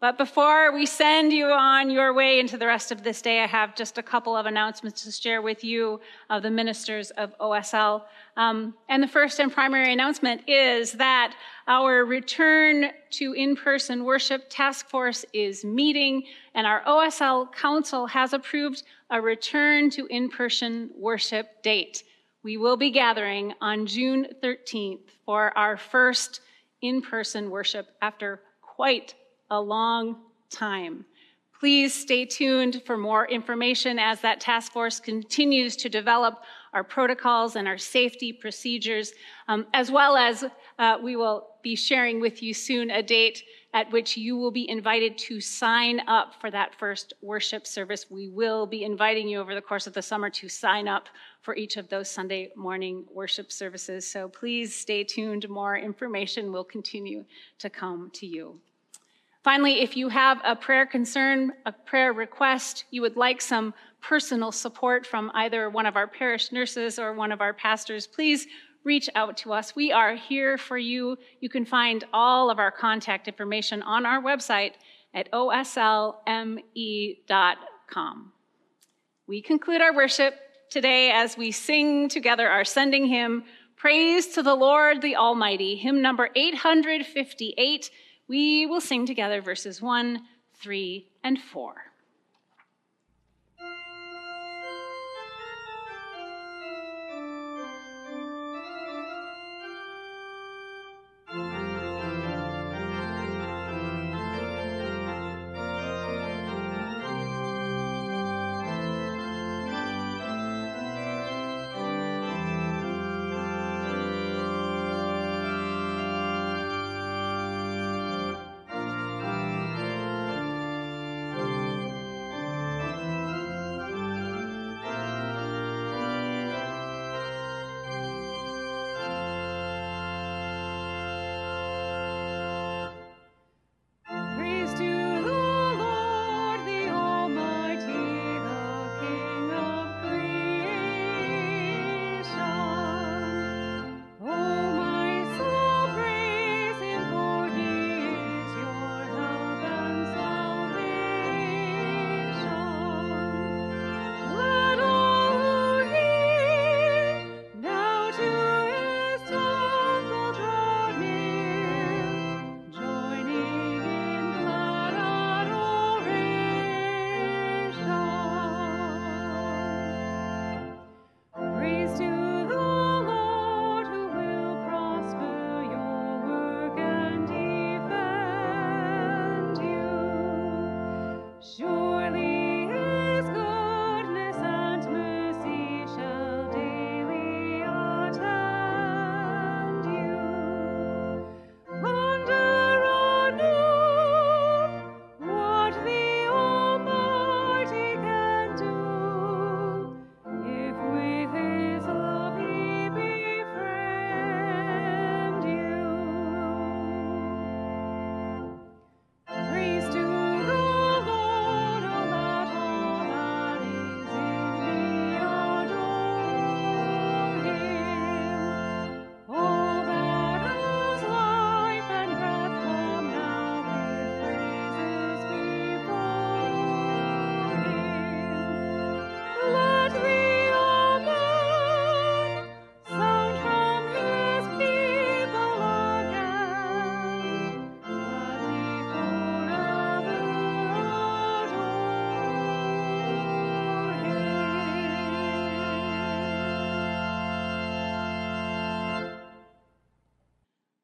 But 0.00 0.16
before 0.16 0.72
we 0.72 0.86
send 0.86 1.30
you 1.30 1.48
on 1.48 1.90
your 1.90 2.14
way 2.14 2.40
into 2.40 2.56
the 2.56 2.66
rest 2.66 2.90
of 2.90 3.02
this 3.02 3.20
day, 3.20 3.42
I 3.42 3.46
have 3.46 3.76
just 3.76 3.98
a 3.98 4.02
couple 4.02 4.34
of 4.34 4.46
announcements 4.46 5.04
to 5.04 5.12
share 5.12 5.42
with 5.42 5.62
you 5.62 6.00
of 6.30 6.42
the 6.42 6.50
ministers 6.50 7.10
of 7.10 7.36
OSL. 7.38 8.04
Um, 8.38 8.72
and 8.88 9.02
the 9.02 9.08
first 9.08 9.40
and 9.40 9.52
primary 9.52 9.92
announcement 9.92 10.48
is 10.48 10.92
that 10.92 11.34
our 11.68 12.06
return 12.06 12.92
to 13.10 13.34
in 13.34 13.54
person 13.56 14.04
worship 14.04 14.46
task 14.48 14.88
force 14.88 15.26
is 15.34 15.66
meeting, 15.66 16.22
and 16.54 16.66
our 16.66 16.82
OSL 16.84 17.52
council 17.52 18.06
has 18.06 18.32
approved 18.32 18.84
a 19.10 19.20
return 19.20 19.90
to 19.90 20.06
in 20.06 20.30
person 20.30 20.88
worship 20.96 21.62
date. 21.62 22.04
We 22.42 22.56
will 22.56 22.78
be 22.78 22.90
gathering 22.90 23.52
on 23.60 23.86
June 23.86 24.26
13th 24.42 25.10
for 25.26 25.56
our 25.58 25.76
first 25.76 26.40
in 26.80 27.02
person 27.02 27.50
worship 27.50 27.88
after 28.00 28.40
quite 28.62 29.14
a 29.50 29.60
long 29.60 30.16
time. 30.50 31.04
Please 31.58 31.92
stay 31.92 32.24
tuned 32.24 32.82
for 32.86 32.96
more 32.96 33.28
information 33.28 33.98
as 33.98 34.22
that 34.22 34.40
task 34.40 34.72
force 34.72 34.98
continues 34.98 35.76
to 35.76 35.90
develop 35.90 36.40
our 36.72 36.82
protocols 36.82 37.56
and 37.56 37.68
our 37.68 37.76
safety 37.76 38.32
procedures, 38.32 39.12
um, 39.48 39.66
as 39.74 39.90
well 39.90 40.16
as 40.16 40.44
uh, 40.80 40.96
we 41.00 41.14
will 41.14 41.46
be 41.62 41.76
sharing 41.76 42.20
with 42.20 42.42
you 42.42 42.54
soon 42.54 42.90
a 42.90 43.02
date 43.02 43.44
at 43.74 43.92
which 43.92 44.16
you 44.16 44.36
will 44.36 44.50
be 44.50 44.68
invited 44.68 45.16
to 45.18 45.38
sign 45.38 46.00
up 46.08 46.32
for 46.40 46.50
that 46.50 46.74
first 46.74 47.12
worship 47.20 47.66
service. 47.66 48.06
We 48.10 48.28
will 48.28 48.66
be 48.66 48.82
inviting 48.82 49.28
you 49.28 49.40
over 49.40 49.54
the 49.54 49.60
course 49.60 49.86
of 49.86 49.92
the 49.92 50.00
summer 50.00 50.30
to 50.30 50.48
sign 50.48 50.88
up 50.88 51.08
for 51.42 51.54
each 51.54 51.76
of 51.76 51.88
those 51.90 52.10
Sunday 52.10 52.50
morning 52.56 53.04
worship 53.12 53.52
services. 53.52 54.10
So 54.10 54.26
please 54.30 54.74
stay 54.74 55.04
tuned. 55.04 55.48
More 55.50 55.76
information 55.76 56.50
will 56.50 56.64
continue 56.64 57.26
to 57.58 57.68
come 57.68 58.10
to 58.14 58.26
you. 58.26 58.58
Finally, 59.44 59.82
if 59.82 59.96
you 59.98 60.08
have 60.08 60.40
a 60.44 60.56
prayer 60.56 60.86
concern, 60.86 61.52
a 61.66 61.72
prayer 61.72 62.14
request, 62.14 62.84
you 62.90 63.02
would 63.02 63.16
like 63.16 63.42
some 63.42 63.74
personal 64.00 64.50
support 64.50 65.06
from 65.06 65.30
either 65.34 65.68
one 65.68 65.84
of 65.84 65.96
our 65.96 66.06
parish 66.06 66.52
nurses 66.52 66.98
or 66.98 67.12
one 67.12 67.32
of 67.32 67.42
our 67.42 67.52
pastors, 67.52 68.06
please 68.06 68.46
reach 68.84 69.08
out 69.14 69.36
to 69.38 69.52
us. 69.52 69.76
We 69.76 69.92
are 69.92 70.14
here 70.14 70.56
for 70.58 70.78
you. 70.78 71.18
You 71.40 71.48
can 71.48 71.64
find 71.64 72.04
all 72.12 72.50
of 72.50 72.58
our 72.58 72.70
contact 72.70 73.28
information 73.28 73.82
on 73.82 74.06
our 74.06 74.22
website 74.22 74.72
at 75.14 75.30
oslme.com. 75.32 76.62
We 79.26 79.42
conclude 79.42 79.80
our 79.80 79.94
worship 79.94 80.34
today 80.70 81.10
as 81.12 81.36
we 81.36 81.50
sing 81.50 82.08
together 82.08 82.48
our 82.48 82.64
sending 82.64 83.06
hymn, 83.06 83.44
Praise 83.76 84.26
to 84.34 84.42
the 84.42 84.54
Lord 84.54 85.00
the 85.00 85.16
Almighty, 85.16 85.74
hymn 85.74 86.02
number 86.02 86.28
858. 86.36 87.90
We 88.28 88.66
will 88.66 88.80
sing 88.80 89.06
together 89.06 89.40
verses 89.40 89.80
1, 89.80 90.20
3, 90.60 91.08
and 91.24 91.38
4. 91.40 91.89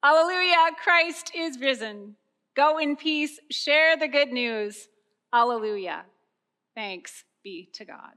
Hallelujah! 0.07 0.71
Christ 0.81 1.33
is 1.35 1.59
risen. 1.59 2.15
Go 2.55 2.79
in 2.79 2.95
peace, 2.95 3.41
share 3.51 3.97
the 3.97 4.07
good 4.07 4.29
news. 4.29 4.87
Hallelujah! 5.33 6.05
Thanks 6.77 7.25
be 7.43 7.69
to 7.73 7.85
God. 7.85 8.13